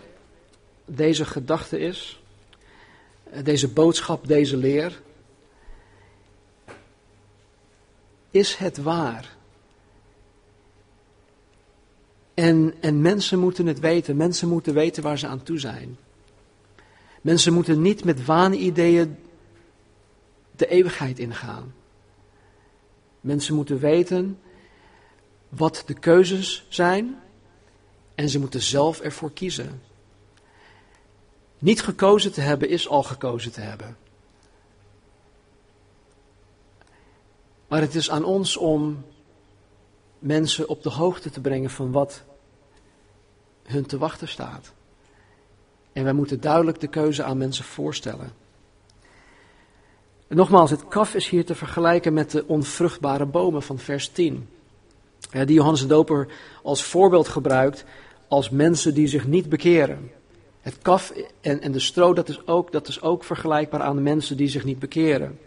deze 0.85 1.25
gedachte 1.25 1.79
is, 1.79 2.21
deze 3.43 3.67
boodschap, 3.67 4.27
deze 4.27 4.57
leer, 4.57 5.01
is 8.31 8.55
het 8.55 8.77
waar. 8.77 9.35
En, 12.33 12.73
en 12.81 13.01
mensen 13.01 13.39
moeten 13.39 13.65
het 13.65 13.79
weten, 13.79 14.17
mensen 14.17 14.47
moeten 14.47 14.73
weten 14.73 15.03
waar 15.03 15.17
ze 15.17 15.27
aan 15.27 15.43
toe 15.43 15.59
zijn. 15.59 15.97
Mensen 17.27 17.53
moeten 17.53 17.81
niet 17.81 18.03
met 18.03 18.25
waanideeën 18.25 19.17
de 20.55 20.67
eeuwigheid 20.67 21.19
ingaan. 21.19 21.73
Mensen 23.21 23.55
moeten 23.55 23.79
weten 23.79 24.39
wat 25.49 25.83
de 25.85 25.93
keuzes 25.93 26.65
zijn 26.69 27.19
en 28.15 28.29
ze 28.29 28.39
moeten 28.39 28.61
zelf 28.61 28.99
ervoor 28.99 29.31
kiezen. 29.31 29.81
Niet 31.59 31.81
gekozen 31.81 32.31
te 32.31 32.41
hebben 32.41 32.69
is 32.69 32.87
al 32.87 33.03
gekozen 33.03 33.51
te 33.51 33.61
hebben. 33.61 33.97
Maar 37.67 37.81
het 37.81 37.95
is 37.95 38.09
aan 38.09 38.23
ons 38.23 38.57
om 38.57 39.05
mensen 40.19 40.69
op 40.69 40.83
de 40.83 40.89
hoogte 40.89 41.29
te 41.29 41.41
brengen 41.41 41.69
van 41.69 41.91
wat 41.91 42.23
hun 43.63 43.85
te 43.85 43.97
wachten 43.97 44.27
staat. 44.27 44.75
En 45.97 46.03
wij 46.03 46.13
moeten 46.13 46.41
duidelijk 46.41 46.79
de 46.79 46.87
keuze 46.87 47.23
aan 47.23 47.37
mensen 47.37 47.63
voorstellen. 47.63 48.31
En 50.27 50.35
nogmaals, 50.35 50.71
het 50.71 50.87
kaf 50.87 51.15
is 51.15 51.29
hier 51.29 51.45
te 51.45 51.55
vergelijken 51.55 52.13
met 52.13 52.31
de 52.31 52.47
onvruchtbare 52.47 53.25
bomen 53.25 53.61
van 53.61 53.79
vers 53.79 54.07
10. 54.07 54.49
Die 55.31 55.53
Johannes 55.53 55.81
de 55.81 55.87
Doper 55.87 56.27
als 56.63 56.83
voorbeeld 56.83 57.27
gebruikt 57.27 57.83
als 58.27 58.49
mensen 58.49 58.93
die 58.93 59.07
zich 59.07 59.27
niet 59.27 59.49
bekeren. 59.49 60.11
Het 60.61 60.77
kaf 60.81 61.13
en, 61.41 61.61
en 61.61 61.71
de 61.71 61.79
stro, 61.79 62.13
dat 62.13 62.29
is, 62.29 62.47
ook, 62.47 62.71
dat 62.71 62.87
is 62.87 63.01
ook 63.01 63.23
vergelijkbaar 63.23 63.81
aan 63.81 63.95
de 63.95 64.01
mensen 64.01 64.37
die 64.37 64.47
zich 64.47 64.63
niet 64.63 64.79
bekeren. 64.79 65.39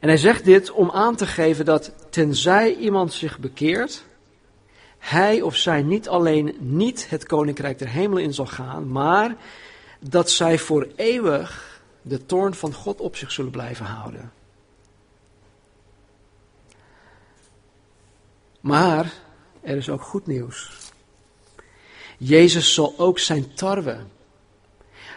En 0.00 0.08
hij 0.08 0.18
zegt 0.18 0.44
dit 0.44 0.70
om 0.70 0.90
aan 0.90 1.16
te 1.16 1.26
geven 1.26 1.64
dat 1.64 1.92
tenzij 2.10 2.74
iemand 2.74 3.12
zich 3.12 3.38
bekeert, 3.38 4.04
hij 5.04 5.42
of 5.42 5.56
zij 5.56 5.82
niet 5.82 6.08
alleen 6.08 6.56
niet 6.58 7.10
het 7.10 7.26
koninkrijk 7.26 7.78
der 7.78 7.88
hemelen 7.88 8.22
in 8.22 8.34
zal 8.34 8.46
gaan, 8.46 8.88
maar 8.88 9.36
dat 10.00 10.30
zij 10.30 10.58
voor 10.58 10.88
eeuwig 10.96 11.80
de 12.02 12.26
toorn 12.26 12.54
van 12.54 12.72
God 12.72 13.00
op 13.00 13.16
zich 13.16 13.32
zullen 13.32 13.50
blijven 13.50 13.86
houden. 13.86 14.32
Maar 18.60 19.12
er 19.60 19.76
is 19.76 19.88
ook 19.88 20.02
goed 20.02 20.26
nieuws. 20.26 20.70
Jezus 22.18 22.74
zal 22.74 22.94
ook 22.96 23.18
zijn 23.18 23.54
tarwe, 23.54 23.98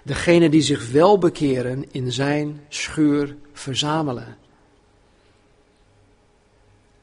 degene 0.03 0.49
die 0.49 0.61
zich 0.61 0.91
wel 0.91 1.17
bekeren, 1.17 1.91
in 1.91 2.11
zijn 2.11 2.65
schuur 2.69 3.35
verzamelen. 3.53 4.37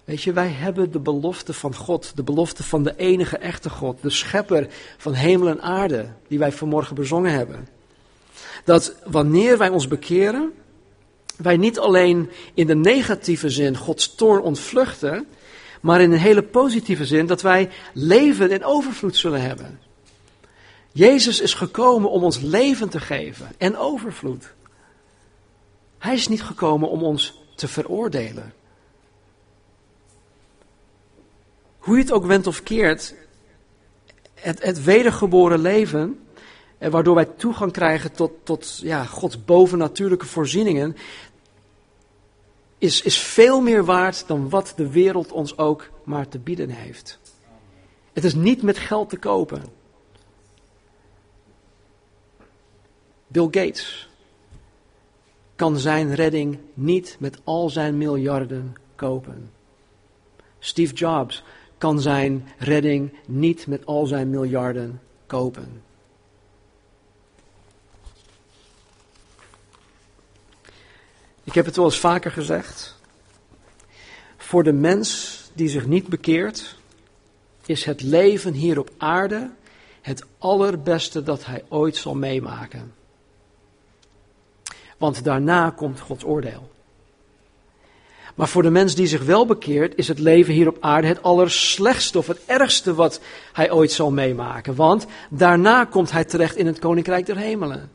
Weet 0.05 0.23
je, 0.23 0.33
wij 0.33 0.49
hebben 0.49 0.93
de 0.93 0.99
belofte 0.99 1.53
van 1.53 1.75
God, 1.75 2.13
de 2.15 2.23
belofte 2.23 2.63
van 2.63 2.83
de 2.83 2.97
enige 2.97 3.39
echte 3.39 3.71
God, 3.71 4.03
de 4.03 4.11
schepper 4.11 4.69
van 4.99 5.13
hemel 5.13 5.49
en 5.49 5.63
aarde, 5.63 6.09
die 6.29 6.39
wij 6.39 6.53
vanmorgen 6.53 6.95
bezongen 6.95 7.33
hebben. 7.33 7.69
Dat 8.65 8.95
wanneer 9.05 9.59
wij 9.59 9.69
ons 9.69 9.89
bekeren, 9.89 10.53
wij 11.37 11.57
niet 11.57 11.79
alleen 11.79 12.31
in 12.55 12.67
de 12.67 12.75
negatieve 12.75 13.51
zin 13.51 13.77
Gods 13.77 14.15
toorn 14.15 14.43
ontvluchten, 14.43 15.27
maar 15.81 16.01
in 16.01 16.13
een 16.13 16.19
hele 16.19 16.43
positieve 16.43 17.07
zin 17.07 17.27
dat 17.27 17.43
wij 17.43 17.71
leven 17.93 18.51
in 18.51 18.65
overvloed 18.65 19.17
zullen 19.17 19.41
hebben. 19.41 19.81
Jezus 20.93 21.41
is 21.41 21.55
gekomen 21.55 22.11
om 22.11 22.25
ons 22.25 22.41
leven 22.41 22.89
te 22.89 23.01
geven 23.01 23.49
en 23.59 23.77
overvloed. 23.77 24.53
Hij 25.99 26.15
is 26.15 26.29
niet 26.29 26.43
gekomen 26.43 26.91
om 26.91 27.03
ons 27.03 27.43
te 27.55 27.69
veroordelen. 27.69 28.53
Hoe 31.85 31.97
je 31.97 32.03
het 32.03 32.13
ook 32.13 32.27
went 32.27 32.47
of 32.47 32.63
keert, 32.63 33.15
het, 34.35 34.63
het 34.63 34.85
wedergeboren 34.85 35.59
leven, 35.59 36.27
eh, 36.79 36.91
waardoor 36.91 37.15
wij 37.15 37.25
toegang 37.25 37.73
krijgen 37.73 38.13
tot, 38.13 38.33
tot 38.43 38.79
ja, 38.83 39.05
Gods 39.05 39.45
bovennatuurlijke 39.45 40.27
voorzieningen, 40.27 40.97
is, 42.79 43.03
is 43.03 43.19
veel 43.19 43.61
meer 43.61 43.85
waard 43.85 44.27
dan 44.27 44.49
wat 44.49 44.73
de 44.77 44.91
wereld 44.91 45.33
ons 45.33 45.59
ook 45.59 45.91
maar 46.05 46.29
te 46.29 46.39
bieden 46.39 46.69
heeft. 46.69 47.19
Het 48.13 48.25
is 48.25 48.35
niet 48.35 48.63
met 48.63 48.79
geld 48.79 49.09
te 49.09 49.17
kopen. 49.17 49.63
Bill 53.27 53.49
Gates 53.51 54.09
kan 55.57 55.79
zijn 55.79 56.15
redding 56.15 56.59
niet 56.75 57.17
met 57.19 57.41
al 57.45 57.71
zijn 57.71 57.99
miljarden 57.99 58.75
kopen. 58.95 59.51
Steve 60.59 60.95
Jobs 60.95 61.45
kan 61.85 62.01
zijn 62.01 62.49
redding 62.59 63.13
niet 63.27 63.67
met 63.67 63.87
al 63.87 64.07
zijn 64.07 64.31
miljarden 64.31 65.01
kopen. 65.27 65.83
Ik 71.45 71.55
heb 71.55 71.65
het 71.65 71.77
wel 71.77 71.85
eens 71.85 71.99
vaker 71.99 72.31
gezegd. 72.31 72.97
Voor 74.37 74.63
de 74.63 74.73
mens 74.73 75.41
die 75.55 75.69
zich 75.69 75.87
niet 75.87 76.07
bekeert, 76.07 76.77
is 77.67 77.85
het 77.85 78.03
leven 78.03 78.53
hier 78.53 78.79
op 78.79 78.91
aarde 78.99 79.51
het 80.01 80.25
allerbeste 80.39 81.23
dat 81.23 81.45
hij 81.45 81.65
ooit 81.69 81.97
zal 81.97 82.15
meemaken. 82.15 82.95
Want 84.99 85.25
daarna 85.25 85.71
komt 85.71 86.01
Gods 86.01 86.25
oordeel. 86.25 86.74
Maar 88.35 88.49
voor 88.49 88.63
de 88.63 88.71
mens 88.71 88.95
die 88.95 89.07
zich 89.07 89.25
wel 89.25 89.47
bekeert, 89.47 89.97
is 89.97 90.09
het 90.09 90.19
leven 90.19 90.55
hier 90.55 90.69
op 90.69 90.77
aarde 90.81 91.07
het 91.07 91.23
allerslechtste 91.23 92.19
of 92.19 92.27
het 92.27 92.41
ergste 92.47 92.95
wat 92.95 93.21
hij 93.53 93.73
ooit 93.73 93.93
zal 93.93 94.11
meemaken. 94.11 94.75
Want 94.75 95.07
daarna 95.31 95.85
komt 95.85 96.11
hij 96.11 96.25
terecht 96.25 96.57
in 96.57 96.67
het 96.67 96.79
koninkrijk 96.79 97.27
der 97.27 97.37
hemelen. 97.37 97.91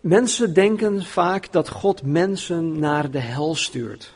Mensen 0.00 0.54
denken 0.54 1.04
vaak 1.04 1.52
dat 1.52 1.68
God 1.68 2.02
mensen 2.02 2.78
naar 2.78 3.10
de 3.10 3.18
hel 3.18 3.54
stuurt. 3.54 4.12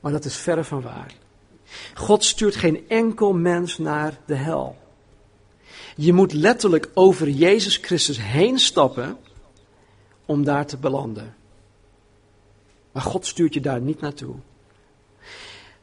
Maar 0.00 0.12
dat 0.12 0.24
is 0.24 0.36
verre 0.36 0.64
van 0.64 0.82
waar. 0.82 1.14
God 1.94 2.24
stuurt 2.24 2.56
geen 2.56 2.84
enkel 2.88 3.32
mens 3.32 3.78
naar 3.78 4.18
de 4.26 4.34
hel. 4.34 4.81
Je 5.96 6.12
moet 6.12 6.32
letterlijk 6.32 6.90
over 6.94 7.28
Jezus 7.28 7.76
Christus 7.76 8.18
heen 8.20 8.58
stappen 8.58 9.18
om 10.26 10.44
daar 10.44 10.66
te 10.66 10.76
belanden. 10.76 11.34
Maar 12.92 13.02
God 13.02 13.26
stuurt 13.26 13.54
je 13.54 13.60
daar 13.60 13.80
niet 13.80 14.00
naartoe. 14.00 14.34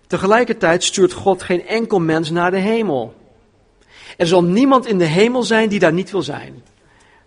Tegelijkertijd 0.07 0.83
stuurt 0.83 1.13
God 1.13 1.43
geen 1.43 1.67
enkel 1.67 1.99
mens 1.99 2.29
naar 2.29 2.51
de 2.51 2.57
hemel. 2.57 3.13
Er 4.17 4.27
zal 4.27 4.43
niemand 4.43 4.85
in 4.85 4.97
de 4.97 5.05
hemel 5.05 5.43
zijn 5.43 5.69
die 5.69 5.79
daar 5.79 5.93
niet 5.93 6.11
wil 6.11 6.21
zijn. 6.21 6.63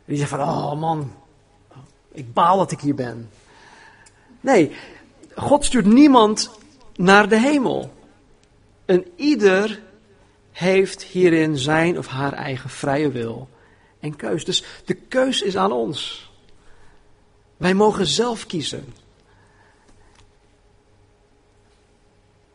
Die 0.04 0.16
zegt 0.16 0.30
van, 0.30 0.40
oh 0.40 0.80
man, 0.80 1.12
ik 2.12 2.32
baal 2.32 2.58
dat 2.58 2.72
ik 2.72 2.80
hier 2.80 2.94
ben. 2.94 3.30
Nee, 4.40 4.72
God 5.34 5.64
stuurt 5.64 5.86
niemand 5.86 6.50
naar 6.96 7.28
de 7.28 7.38
hemel. 7.38 7.92
En 8.84 9.04
ieder 9.16 9.80
heeft 10.52 11.02
hierin 11.02 11.58
zijn 11.58 11.98
of 11.98 12.06
haar 12.06 12.32
eigen 12.32 12.70
vrije 12.70 13.10
wil 13.10 13.48
en 14.00 14.16
keus. 14.16 14.44
Dus 14.44 14.64
de 14.84 14.94
keus 14.94 15.42
is 15.42 15.56
aan 15.56 15.72
ons. 15.72 16.30
Wij 17.56 17.74
mogen 17.74 18.06
zelf 18.06 18.46
kiezen. 18.46 18.94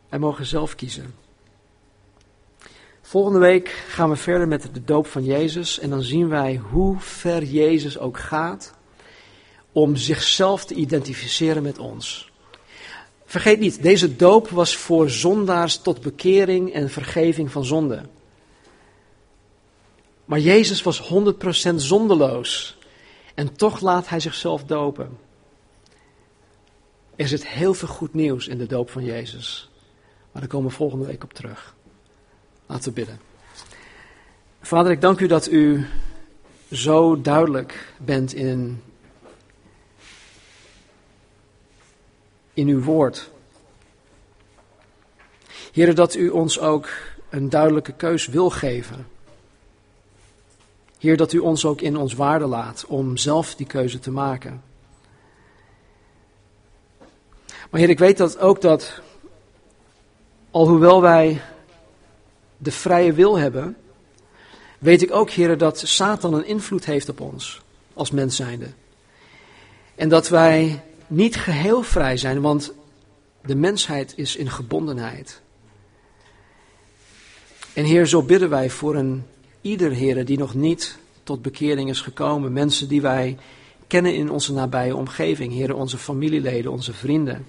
Wij 0.09 0.19
mogen 0.19 0.45
zelf 0.45 0.75
kiezen. 0.75 1.15
Volgende 3.01 3.39
week 3.39 3.69
gaan 3.87 4.09
we 4.09 4.15
verder 4.15 4.47
met 4.47 4.69
de 4.73 4.83
doop 4.83 5.07
van 5.07 5.23
Jezus 5.23 5.79
en 5.79 5.89
dan 5.89 6.01
zien 6.01 6.27
wij 6.27 6.55
hoe 6.55 6.99
ver 6.99 7.43
Jezus 7.43 7.97
ook 7.97 8.19
gaat 8.19 8.73
om 9.71 9.95
zichzelf 9.95 10.65
te 10.65 10.73
identificeren 10.73 11.63
met 11.63 11.77
ons. 11.77 12.26
Vergeet 13.29 13.59
niet, 13.59 13.81
deze 13.81 14.15
doop 14.15 14.49
was 14.49 14.77
voor 14.77 15.09
zondaars 15.09 15.77
tot 15.77 16.01
bekering 16.01 16.73
en 16.73 16.89
vergeving 16.89 17.51
van 17.51 17.65
zonde. 17.65 18.01
Maar 20.25 20.39
Jezus 20.39 20.83
was 20.83 21.09
100% 21.71 21.75
zondeloos 21.75 22.77
en 23.33 23.55
toch 23.55 23.81
laat 23.81 24.09
hij 24.09 24.19
zichzelf 24.19 24.63
dopen. 24.63 25.17
Er 27.15 27.27
zit 27.27 27.47
heel 27.47 27.73
veel 27.73 27.87
goed 27.87 28.13
nieuws 28.13 28.47
in 28.47 28.57
de 28.57 28.65
doop 28.65 28.89
van 28.89 29.03
Jezus. 29.03 29.69
Maar 30.31 30.41
daar 30.41 30.51
komen 30.51 30.69
we 30.69 30.75
volgende 30.75 31.05
week 31.05 31.23
op 31.23 31.33
terug. 31.33 31.75
Laten 32.65 32.89
we 32.89 32.91
bidden. 32.91 33.19
Vader, 34.61 34.91
ik 34.91 35.01
dank 35.01 35.19
u 35.19 35.27
dat 35.27 35.51
u 35.51 35.85
zo 36.71 37.21
duidelijk 37.21 37.93
bent 37.97 38.33
in, 38.33 38.81
in 42.57 42.67
uw 42.67 42.81
woord. 42.81 43.29
Heren, 45.71 45.95
dat 45.95 46.15
u 46.15 46.29
ons 46.29 46.59
ook 46.59 46.89
een 47.29 47.49
duidelijke 47.49 47.93
keus 47.93 48.27
wil 48.27 48.49
geven. 48.49 49.07
Heer, 50.99 51.17
dat 51.17 51.33
u 51.33 51.37
ons 51.37 51.65
ook 51.65 51.81
in 51.81 51.97
ons 51.97 52.13
waarde 52.13 52.45
laat 52.45 52.85
om 52.87 53.17
zelf 53.17 53.55
die 53.55 53.67
keuze 53.67 53.99
te 53.99 54.11
maken. 54.11 54.63
Maar 57.69 57.79
Heer, 57.79 57.89
ik 57.89 57.99
weet 57.99 58.17
dat 58.17 58.39
ook 58.39 58.61
dat, 58.61 59.01
alhoewel 60.51 61.01
wij 61.01 61.41
de 62.57 62.71
vrije 62.71 63.13
wil 63.13 63.37
hebben, 63.37 63.77
weet 64.79 65.01
ik 65.01 65.11
ook, 65.11 65.29
heren, 65.29 65.57
dat 65.57 65.79
Satan 65.79 66.33
een 66.33 66.45
invloed 66.45 66.85
heeft 66.85 67.09
op 67.09 67.21
ons 67.21 67.61
als 67.93 68.11
mens 68.11 68.35
zijnde. 68.35 68.67
En 69.95 70.09
dat 70.09 70.29
wij 70.29 70.83
niet 71.07 71.35
geheel 71.35 71.81
vrij 71.81 72.17
zijn, 72.17 72.41
want 72.41 72.73
de 73.45 73.55
mensheid 73.55 74.13
is 74.15 74.35
in 74.35 74.49
gebondenheid. 74.49 75.41
En 77.73 77.83
Heer, 77.83 78.05
zo 78.05 78.23
bidden 78.23 78.49
wij 78.49 78.69
voor 78.69 78.95
een 78.95 79.23
ieder, 79.61 79.91
Heer, 79.91 80.25
die 80.25 80.37
nog 80.37 80.53
niet 80.53 80.97
tot 81.23 81.41
bekering 81.41 81.89
is 81.89 82.01
gekomen. 82.01 82.53
Mensen 82.53 82.87
die 82.87 83.01
wij 83.01 83.37
kennen 83.87 84.15
in 84.15 84.29
onze 84.31 84.53
nabije 84.53 84.95
omgeving. 84.95 85.53
Heer, 85.53 85.75
onze 85.75 85.97
familieleden, 85.97 86.71
onze 86.71 86.93
vrienden. 86.93 87.47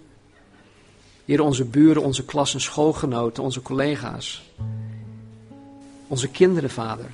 Heer, 1.24 1.40
onze 1.40 1.64
buren, 1.64 2.02
onze 2.02 2.24
klas- 2.24 2.54
en 2.54 2.60
schoolgenoten, 2.60 3.42
onze 3.42 3.62
collega's. 3.62 4.42
Onze 6.08 6.28
kinderen, 6.28 6.70
Vader. 6.70 7.10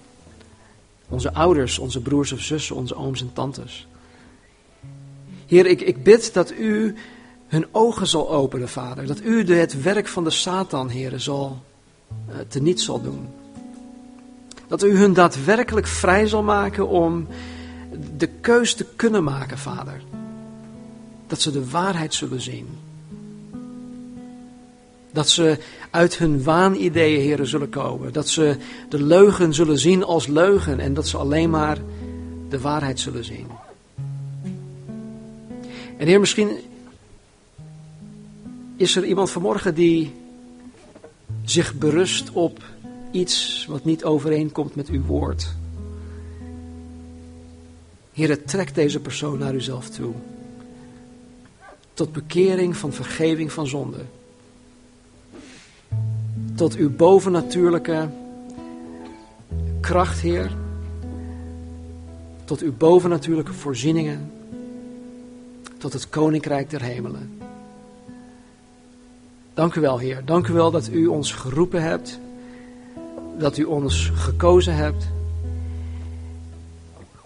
Onze 1.08 1.32
ouders, 1.34 1.78
onze 1.78 2.00
broers 2.00 2.32
of 2.32 2.40
zussen, 2.40 2.76
onze 2.76 2.94
ooms 2.94 3.20
en 3.20 3.32
tantes. 3.32 3.86
Heer, 5.54 5.66
ik, 5.66 5.80
ik 5.80 6.02
bid 6.02 6.32
dat 6.32 6.52
u 6.52 6.94
hun 7.46 7.66
ogen 7.70 8.06
zal 8.06 8.30
openen, 8.30 8.68
Vader. 8.68 9.06
Dat 9.06 9.20
u 9.20 9.54
het 9.54 9.82
werk 9.82 10.08
van 10.08 10.24
de 10.24 10.30
Satan, 10.30 10.88
Heer, 10.88 11.20
zal 11.20 11.62
uh, 12.28 12.34
teniet 12.48 12.80
zal 12.80 13.02
doen. 13.02 13.28
Dat 14.66 14.82
u 14.82 14.96
hun 14.96 15.12
daadwerkelijk 15.12 15.86
vrij 15.86 16.26
zal 16.26 16.42
maken 16.42 16.88
om 16.88 17.26
de 18.16 18.26
keus 18.26 18.74
te 18.74 18.86
kunnen 18.96 19.24
maken, 19.24 19.58
Vader. 19.58 20.02
Dat 21.26 21.40
ze 21.40 21.50
de 21.50 21.70
waarheid 21.70 22.14
zullen 22.14 22.40
zien. 22.40 22.68
Dat 25.10 25.28
ze 25.28 25.58
uit 25.90 26.18
hun 26.18 26.42
waanideeën, 26.42 27.20
heren, 27.20 27.46
zullen 27.46 27.70
komen. 27.70 28.12
Dat 28.12 28.28
ze 28.28 28.56
de 28.88 29.02
leugen 29.02 29.54
zullen 29.54 29.78
zien 29.78 30.04
als 30.04 30.26
leugen 30.26 30.80
en 30.80 30.94
dat 30.94 31.08
ze 31.08 31.16
alleen 31.16 31.50
maar 31.50 31.78
de 32.48 32.60
waarheid 32.60 33.00
zullen 33.00 33.24
zien. 33.24 33.46
En 35.96 36.06
heer, 36.06 36.20
misschien 36.20 36.50
is 38.76 38.96
er 38.96 39.04
iemand 39.04 39.30
vanmorgen 39.30 39.74
die 39.74 40.12
zich 41.44 41.74
berust 41.74 42.30
op 42.32 42.64
iets 43.10 43.66
wat 43.68 43.84
niet 43.84 44.04
overeenkomt 44.04 44.74
met 44.74 44.88
uw 44.88 45.02
woord. 45.04 45.54
Heer, 48.12 48.44
trek 48.44 48.74
deze 48.74 49.00
persoon 49.00 49.38
naar 49.38 49.54
uzelf 49.54 49.88
toe. 49.88 50.12
Tot 51.94 52.12
bekering 52.12 52.76
van 52.76 52.92
vergeving 52.92 53.52
van 53.52 53.66
zonde 53.66 54.00
tot 56.54 56.74
uw 56.74 56.90
bovennatuurlijke 56.90 58.08
kracht, 59.80 60.20
Heer. 60.20 60.56
Tot 62.44 62.60
uw 62.60 62.72
bovennatuurlijke 62.76 63.52
voorzieningen. 63.52 64.32
Tot 65.84 65.92
het 65.92 66.08
koninkrijk 66.08 66.70
der 66.70 66.82
hemelen. 66.82 67.40
Dank 69.54 69.74
u 69.74 69.80
wel, 69.80 69.98
Heer. 69.98 70.22
Dank 70.24 70.46
u 70.46 70.52
wel 70.52 70.70
dat 70.70 70.88
u 70.88 71.06
ons 71.06 71.32
geroepen 71.32 71.82
hebt. 71.82 72.18
Dat 73.38 73.56
u 73.56 73.64
ons 73.64 74.10
gekozen 74.14 74.74
hebt. 74.74 75.06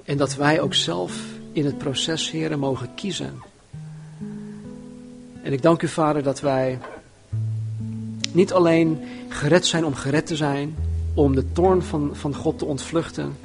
En 0.04 0.16
dat 0.16 0.34
wij 0.34 0.60
ook 0.60 0.74
zelf 0.74 1.24
in 1.52 1.64
het 1.64 1.78
proces, 1.78 2.30
Heer, 2.30 2.58
mogen 2.58 2.94
kiezen 2.94 3.42
En 5.42 5.52
ik 5.52 5.62
dank 5.62 5.82
u, 5.82 5.88
Vader, 5.88 6.22
dat 6.22 6.40
wij 6.40 6.78
niet 8.32 8.52
alleen 8.52 9.00
gered 9.28 9.66
zijn 9.66 9.84
om 9.84 9.94
gered 9.94 10.26
te 10.26 10.36
zijn, 10.36 10.76
om 11.14 11.34
de 11.34 11.52
toorn 11.52 11.82
van, 11.82 12.10
van 12.12 12.34
God 12.34 12.58
te 12.58 12.64
ontvluchten, 12.64 13.36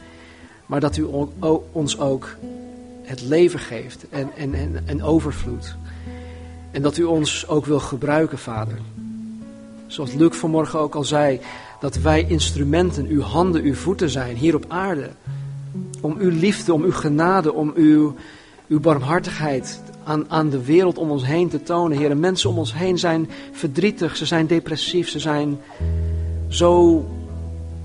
maar 0.65 0.79
dat 0.79 0.97
u 0.97 1.07
ons 1.71 1.99
ook 1.99 2.35
het 3.03 3.21
leven 3.21 3.59
geeft 3.59 4.05
en, 4.09 4.29
en, 4.37 4.53
en, 4.53 4.83
en 4.85 5.03
overvloed. 5.03 5.75
En 6.71 6.81
dat 6.81 6.97
u 6.97 7.03
ons 7.03 7.47
ook 7.47 7.65
wil 7.65 7.79
gebruiken, 7.79 8.37
Vader. 8.37 8.77
Zoals 9.87 10.13
Luc 10.13 10.35
vanmorgen 10.35 10.79
ook 10.79 10.95
al 10.95 11.03
zei, 11.03 11.39
dat 11.79 11.95
wij 11.95 12.25
instrumenten, 12.27 13.07
uw 13.07 13.21
handen, 13.21 13.63
uw 13.63 13.73
voeten 13.73 14.09
zijn 14.09 14.35
hier 14.35 14.55
op 14.55 14.65
aarde. 14.67 15.09
Om 16.01 16.15
uw 16.19 16.29
liefde, 16.29 16.73
om 16.73 16.83
uw 16.83 16.91
genade, 16.91 17.53
om 17.53 17.71
uw, 17.75 18.15
uw 18.67 18.79
barmhartigheid 18.79 19.81
aan, 20.03 20.29
aan 20.29 20.49
de 20.49 20.63
wereld 20.63 20.97
om 20.97 21.11
ons 21.11 21.25
heen 21.25 21.49
te 21.49 21.63
tonen. 21.63 21.97
Heren, 21.97 22.19
mensen 22.19 22.49
om 22.49 22.57
ons 22.57 22.73
heen 22.73 22.99
zijn 22.99 23.29
verdrietig, 23.51 24.15
ze 24.15 24.25
zijn 24.25 24.47
depressief, 24.47 25.09
ze 25.09 25.19
zijn 25.19 25.59
zo 26.47 27.05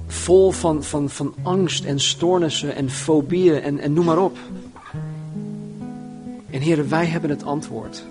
vol 0.07 0.51
van, 0.51 0.83
van, 0.83 1.11
van 1.11 1.35
angst 1.43 1.85
en 1.85 2.01
stoornissen 2.01 2.75
en 2.75 2.91
fobieën 2.91 3.63
en, 3.63 3.79
en 3.79 3.93
noem 3.93 4.05
maar 4.05 4.23
op. 4.23 4.39
En 6.51 6.61
heren, 6.61 6.89
wij 6.89 7.07
hebben 7.07 7.31
het 7.31 7.45
antwoord. 7.45 8.05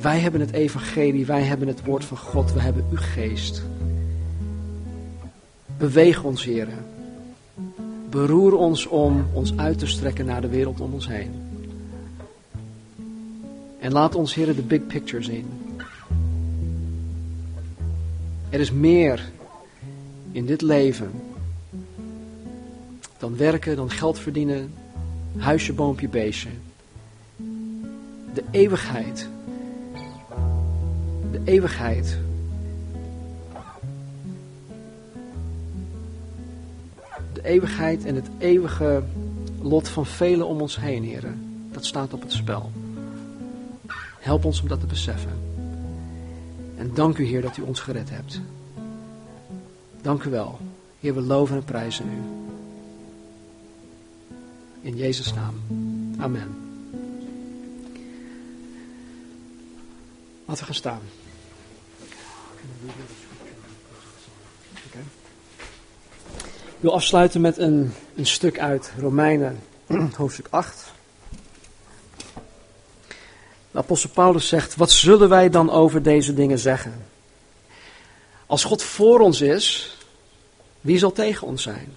Wij 0.00 0.18
hebben 0.18 0.40
het 0.40 0.52
evangelie, 0.52 1.26
wij 1.26 1.42
hebben 1.42 1.68
het 1.68 1.84
woord 1.84 2.04
van 2.04 2.16
God, 2.16 2.52
wij 2.52 2.62
hebben 2.62 2.86
uw 2.90 2.96
geest. 2.96 3.62
Beweeg 5.78 6.24
ons, 6.24 6.44
heren. 6.44 6.86
Beroer 8.10 8.56
ons 8.56 8.86
om 8.86 9.26
ons 9.32 9.56
uit 9.56 9.78
te 9.78 9.86
strekken 9.86 10.26
naar 10.26 10.40
de 10.40 10.48
wereld 10.48 10.80
om 10.80 10.92
ons 10.92 11.08
heen. 11.08 11.30
En 13.78 13.92
laat 13.92 14.14
ons, 14.14 14.34
heren, 14.34 14.56
de 14.56 14.62
big 14.62 14.86
picture 14.86 15.22
zien. 15.22 15.46
Er 18.48 18.60
is 18.60 18.72
meer 18.72 19.30
in 20.32 20.46
dit 20.46 20.62
leven 20.62 21.10
dan 23.18 23.36
werken, 23.36 23.76
dan 23.76 23.90
geld 23.90 24.18
verdienen, 24.18 24.72
huisje, 25.36 25.72
boompje, 25.72 26.08
beestje. 26.08 26.48
De 28.38 28.44
eeuwigheid. 28.50 29.28
De 31.30 31.40
eeuwigheid. 31.44 32.18
De 37.32 37.42
eeuwigheid 37.42 38.04
en 38.04 38.14
het 38.14 38.28
eeuwige 38.38 39.02
lot 39.60 39.88
van 39.88 40.06
velen 40.06 40.46
om 40.46 40.60
ons 40.60 40.80
heen, 40.80 41.04
heren. 41.04 41.66
Dat 41.72 41.84
staat 41.84 42.12
op 42.12 42.20
het 42.20 42.32
spel. 42.32 42.70
Help 44.18 44.44
ons 44.44 44.62
om 44.62 44.68
dat 44.68 44.80
te 44.80 44.86
beseffen. 44.86 45.32
En 46.76 46.90
dank 46.94 47.18
u, 47.18 47.24
Heer, 47.24 47.42
dat 47.42 47.56
u 47.56 47.62
ons 47.62 47.80
gered 47.80 48.10
hebt. 48.10 48.40
Dank 50.02 50.22
u 50.22 50.30
wel. 50.30 50.58
Heer, 51.00 51.14
we 51.14 51.20
loven 51.20 51.56
en 51.56 51.64
prijzen 51.64 52.06
u. 52.06 52.18
In 54.80 54.96
Jezus' 54.96 55.34
naam. 55.34 55.54
Amen. 56.18 56.67
Laten 60.48 60.66
we 60.66 60.72
gaan 60.72 60.80
staan. 60.80 61.00
Ik 66.66 66.84
wil 66.84 66.94
afsluiten 66.94 67.40
met 67.40 67.58
een, 67.58 67.92
een 68.16 68.26
stuk 68.26 68.58
uit 68.58 68.92
Romeinen, 68.98 69.60
hoofdstuk 70.16 70.46
8. 70.50 70.92
De 73.70 73.78
apostel 73.78 74.10
Paulus 74.10 74.48
zegt, 74.48 74.76
wat 74.76 74.90
zullen 74.90 75.28
wij 75.28 75.48
dan 75.48 75.70
over 75.70 76.02
deze 76.02 76.34
dingen 76.34 76.58
zeggen? 76.58 77.06
Als 78.46 78.64
God 78.64 78.82
voor 78.82 79.20
ons 79.20 79.40
is, 79.40 79.96
wie 80.80 80.98
zal 80.98 81.12
tegen 81.12 81.46
ons 81.46 81.62
zijn? 81.62 81.96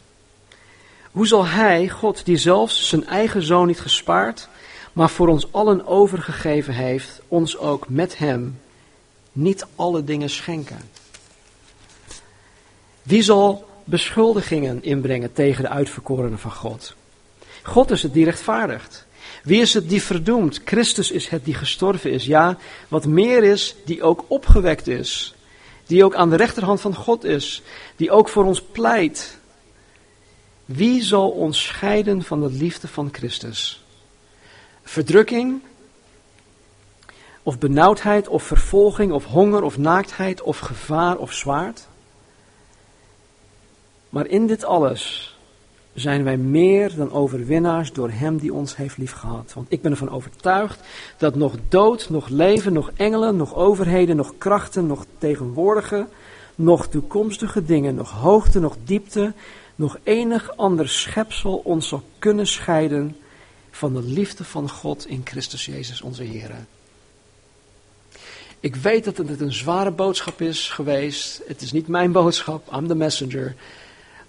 Hoe 1.12 1.28
zal 1.28 1.45
Hij, 1.45 1.89
God 1.89 2.26
die 2.26 2.38
zelfs 2.38 2.88
zijn 2.89 3.08
eigen 3.08 3.43
zoon 3.43 3.68
niet 3.68 3.82
gespaard, 3.82 4.49
maar 4.93 5.09
voor 5.09 5.27
ons 5.27 5.51
allen 5.51 5.87
overgegeven 5.87 6.73
heeft, 6.73 7.21
ons 7.27 7.57
ook 7.57 7.89
met 7.89 8.17
Hem 8.17 8.59
niet 9.31 9.65
alle 9.75 10.03
dingen 10.03 10.29
schenken? 10.29 10.79
Wie 13.03 13.21
zal 13.21 13.67
beschuldigingen 13.83 14.83
inbrengen 14.83 15.33
tegen 15.33 15.63
de 15.63 15.69
uitverkorenen 15.69 16.39
van 16.39 16.51
God? 16.51 16.95
God 17.63 17.91
is 17.91 18.03
het 18.03 18.13
die 18.13 18.25
rechtvaardigt. 18.25 19.05
Wie 19.43 19.61
is 19.61 19.73
het 19.73 19.89
die 19.89 20.01
verdoemt? 20.01 20.61
Christus 20.65 21.11
is 21.11 21.27
het 21.27 21.45
die 21.45 21.53
gestorven 21.53 22.11
is. 22.11 22.25
Ja, 22.25 22.57
wat 22.87 23.05
meer 23.05 23.43
is, 23.43 23.75
die 23.85 24.03
ook 24.03 24.25
opgewekt 24.27 24.87
is. 24.87 25.35
Die 25.85 26.05
ook 26.05 26.15
aan 26.15 26.29
de 26.29 26.35
rechterhand 26.35 26.81
van 26.81 26.95
God 26.95 27.23
is. 27.23 27.61
Die 27.95 28.11
ook 28.11 28.29
voor 28.29 28.45
ons 28.45 28.61
pleit. 28.61 29.37
Wie 30.65 31.03
zal 31.03 31.29
ons 31.29 31.63
scheiden 31.63 32.23
van 32.23 32.41
de 32.41 32.51
liefde 32.51 32.87
van 32.87 33.09
Christus? 33.11 33.83
Verdrukking? 34.91 35.61
Of 37.43 37.59
benauwdheid, 37.59 38.27
of 38.27 38.43
vervolging, 38.43 39.11
of 39.11 39.25
honger, 39.25 39.63
of 39.63 39.77
naaktheid, 39.77 40.41
of 40.41 40.59
gevaar, 40.59 41.17
of 41.17 41.33
zwaard? 41.33 41.87
Maar 44.09 44.27
in 44.27 44.47
dit 44.47 44.63
alles 44.63 45.35
zijn 45.93 46.23
wij 46.23 46.37
meer 46.37 46.95
dan 46.95 47.11
overwinnaars 47.11 47.93
door 47.93 48.09
Hem 48.09 48.37
die 48.37 48.53
ons 48.53 48.75
heeft 48.75 48.97
liefgehad. 48.97 49.53
Want 49.53 49.71
ik 49.71 49.81
ben 49.81 49.91
ervan 49.91 50.09
overtuigd 50.09 50.79
dat 51.17 51.35
nog 51.35 51.55
dood, 51.69 52.09
nog 52.09 52.27
leven, 52.27 52.73
nog 52.73 52.91
engelen, 52.95 53.35
nog 53.35 53.55
overheden, 53.55 54.15
nog 54.15 54.33
krachten, 54.37 54.87
nog 54.87 55.05
tegenwoordige, 55.17 56.07
nog 56.55 56.87
toekomstige 56.87 57.65
dingen, 57.65 57.95
nog 57.95 58.11
hoogte, 58.11 58.59
nog 58.59 58.75
diepte, 58.83 59.33
nog 59.75 59.97
enig 60.03 60.57
ander 60.57 60.89
schepsel 60.89 61.61
ons 61.63 61.87
zal 61.87 62.03
kunnen 62.19 62.47
scheiden 62.47 63.15
van 63.72 63.93
de 63.93 64.03
liefde 64.03 64.43
van 64.43 64.69
God 64.69 65.07
in 65.07 65.22
Christus 65.24 65.65
Jezus 65.65 66.01
onze 66.01 66.24
Heer. 66.24 66.51
Ik 68.59 68.76
weet 68.76 69.03
dat 69.03 69.17
het 69.17 69.41
een 69.41 69.53
zware 69.53 69.91
boodschap 69.91 70.41
is 70.41 70.69
geweest. 70.69 71.41
Het 71.47 71.61
is 71.61 71.72
niet 71.72 71.88
mijn 71.88 72.11
boodschap, 72.11 72.74
I'm 72.74 72.88
the 72.88 72.95
messenger. 72.95 73.55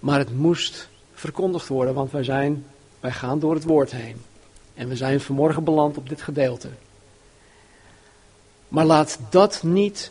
Maar 0.00 0.18
het 0.18 0.36
moest 0.36 0.88
verkondigd 1.14 1.68
worden, 1.68 1.94
want 1.94 2.10
wij, 2.10 2.24
zijn, 2.24 2.66
wij 3.00 3.12
gaan 3.12 3.38
door 3.38 3.54
het 3.54 3.64
woord 3.64 3.90
heen. 3.90 4.22
En 4.74 4.88
we 4.88 4.96
zijn 4.96 5.20
vanmorgen 5.20 5.64
beland 5.64 5.96
op 5.96 6.08
dit 6.08 6.22
gedeelte. 6.22 6.68
Maar 8.68 8.84
laat 8.84 9.18
dat 9.30 9.62
niet 9.62 10.10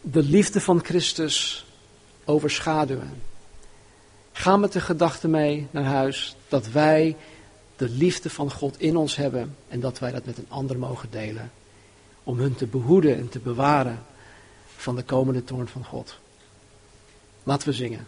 de 0.00 0.22
liefde 0.22 0.60
van 0.60 0.84
Christus 0.84 1.66
overschaduwen. 2.24 3.22
Ga 4.32 4.56
met 4.56 4.72
de 4.72 4.80
gedachte 4.80 5.28
mee 5.28 5.66
naar 5.70 5.84
huis 5.84 6.36
dat 6.48 6.68
wij 6.68 7.16
de 7.78 7.88
liefde 7.88 8.30
van 8.30 8.52
God 8.52 8.80
in 8.80 8.96
ons 8.96 9.16
hebben 9.16 9.56
en 9.68 9.80
dat 9.80 9.98
wij 9.98 10.12
dat 10.12 10.24
met 10.24 10.38
een 10.38 10.48
ander 10.48 10.78
mogen 10.78 11.10
delen. 11.10 11.52
Om 12.24 12.38
hun 12.38 12.54
te 12.54 12.66
behoeden 12.66 13.16
en 13.16 13.28
te 13.28 13.38
bewaren 13.38 14.04
van 14.76 14.96
de 14.96 15.02
komende 15.02 15.44
toorn 15.44 15.68
van 15.68 15.84
God. 15.84 16.18
Laten 17.42 17.68
we 17.68 17.74
zingen. 17.74 18.06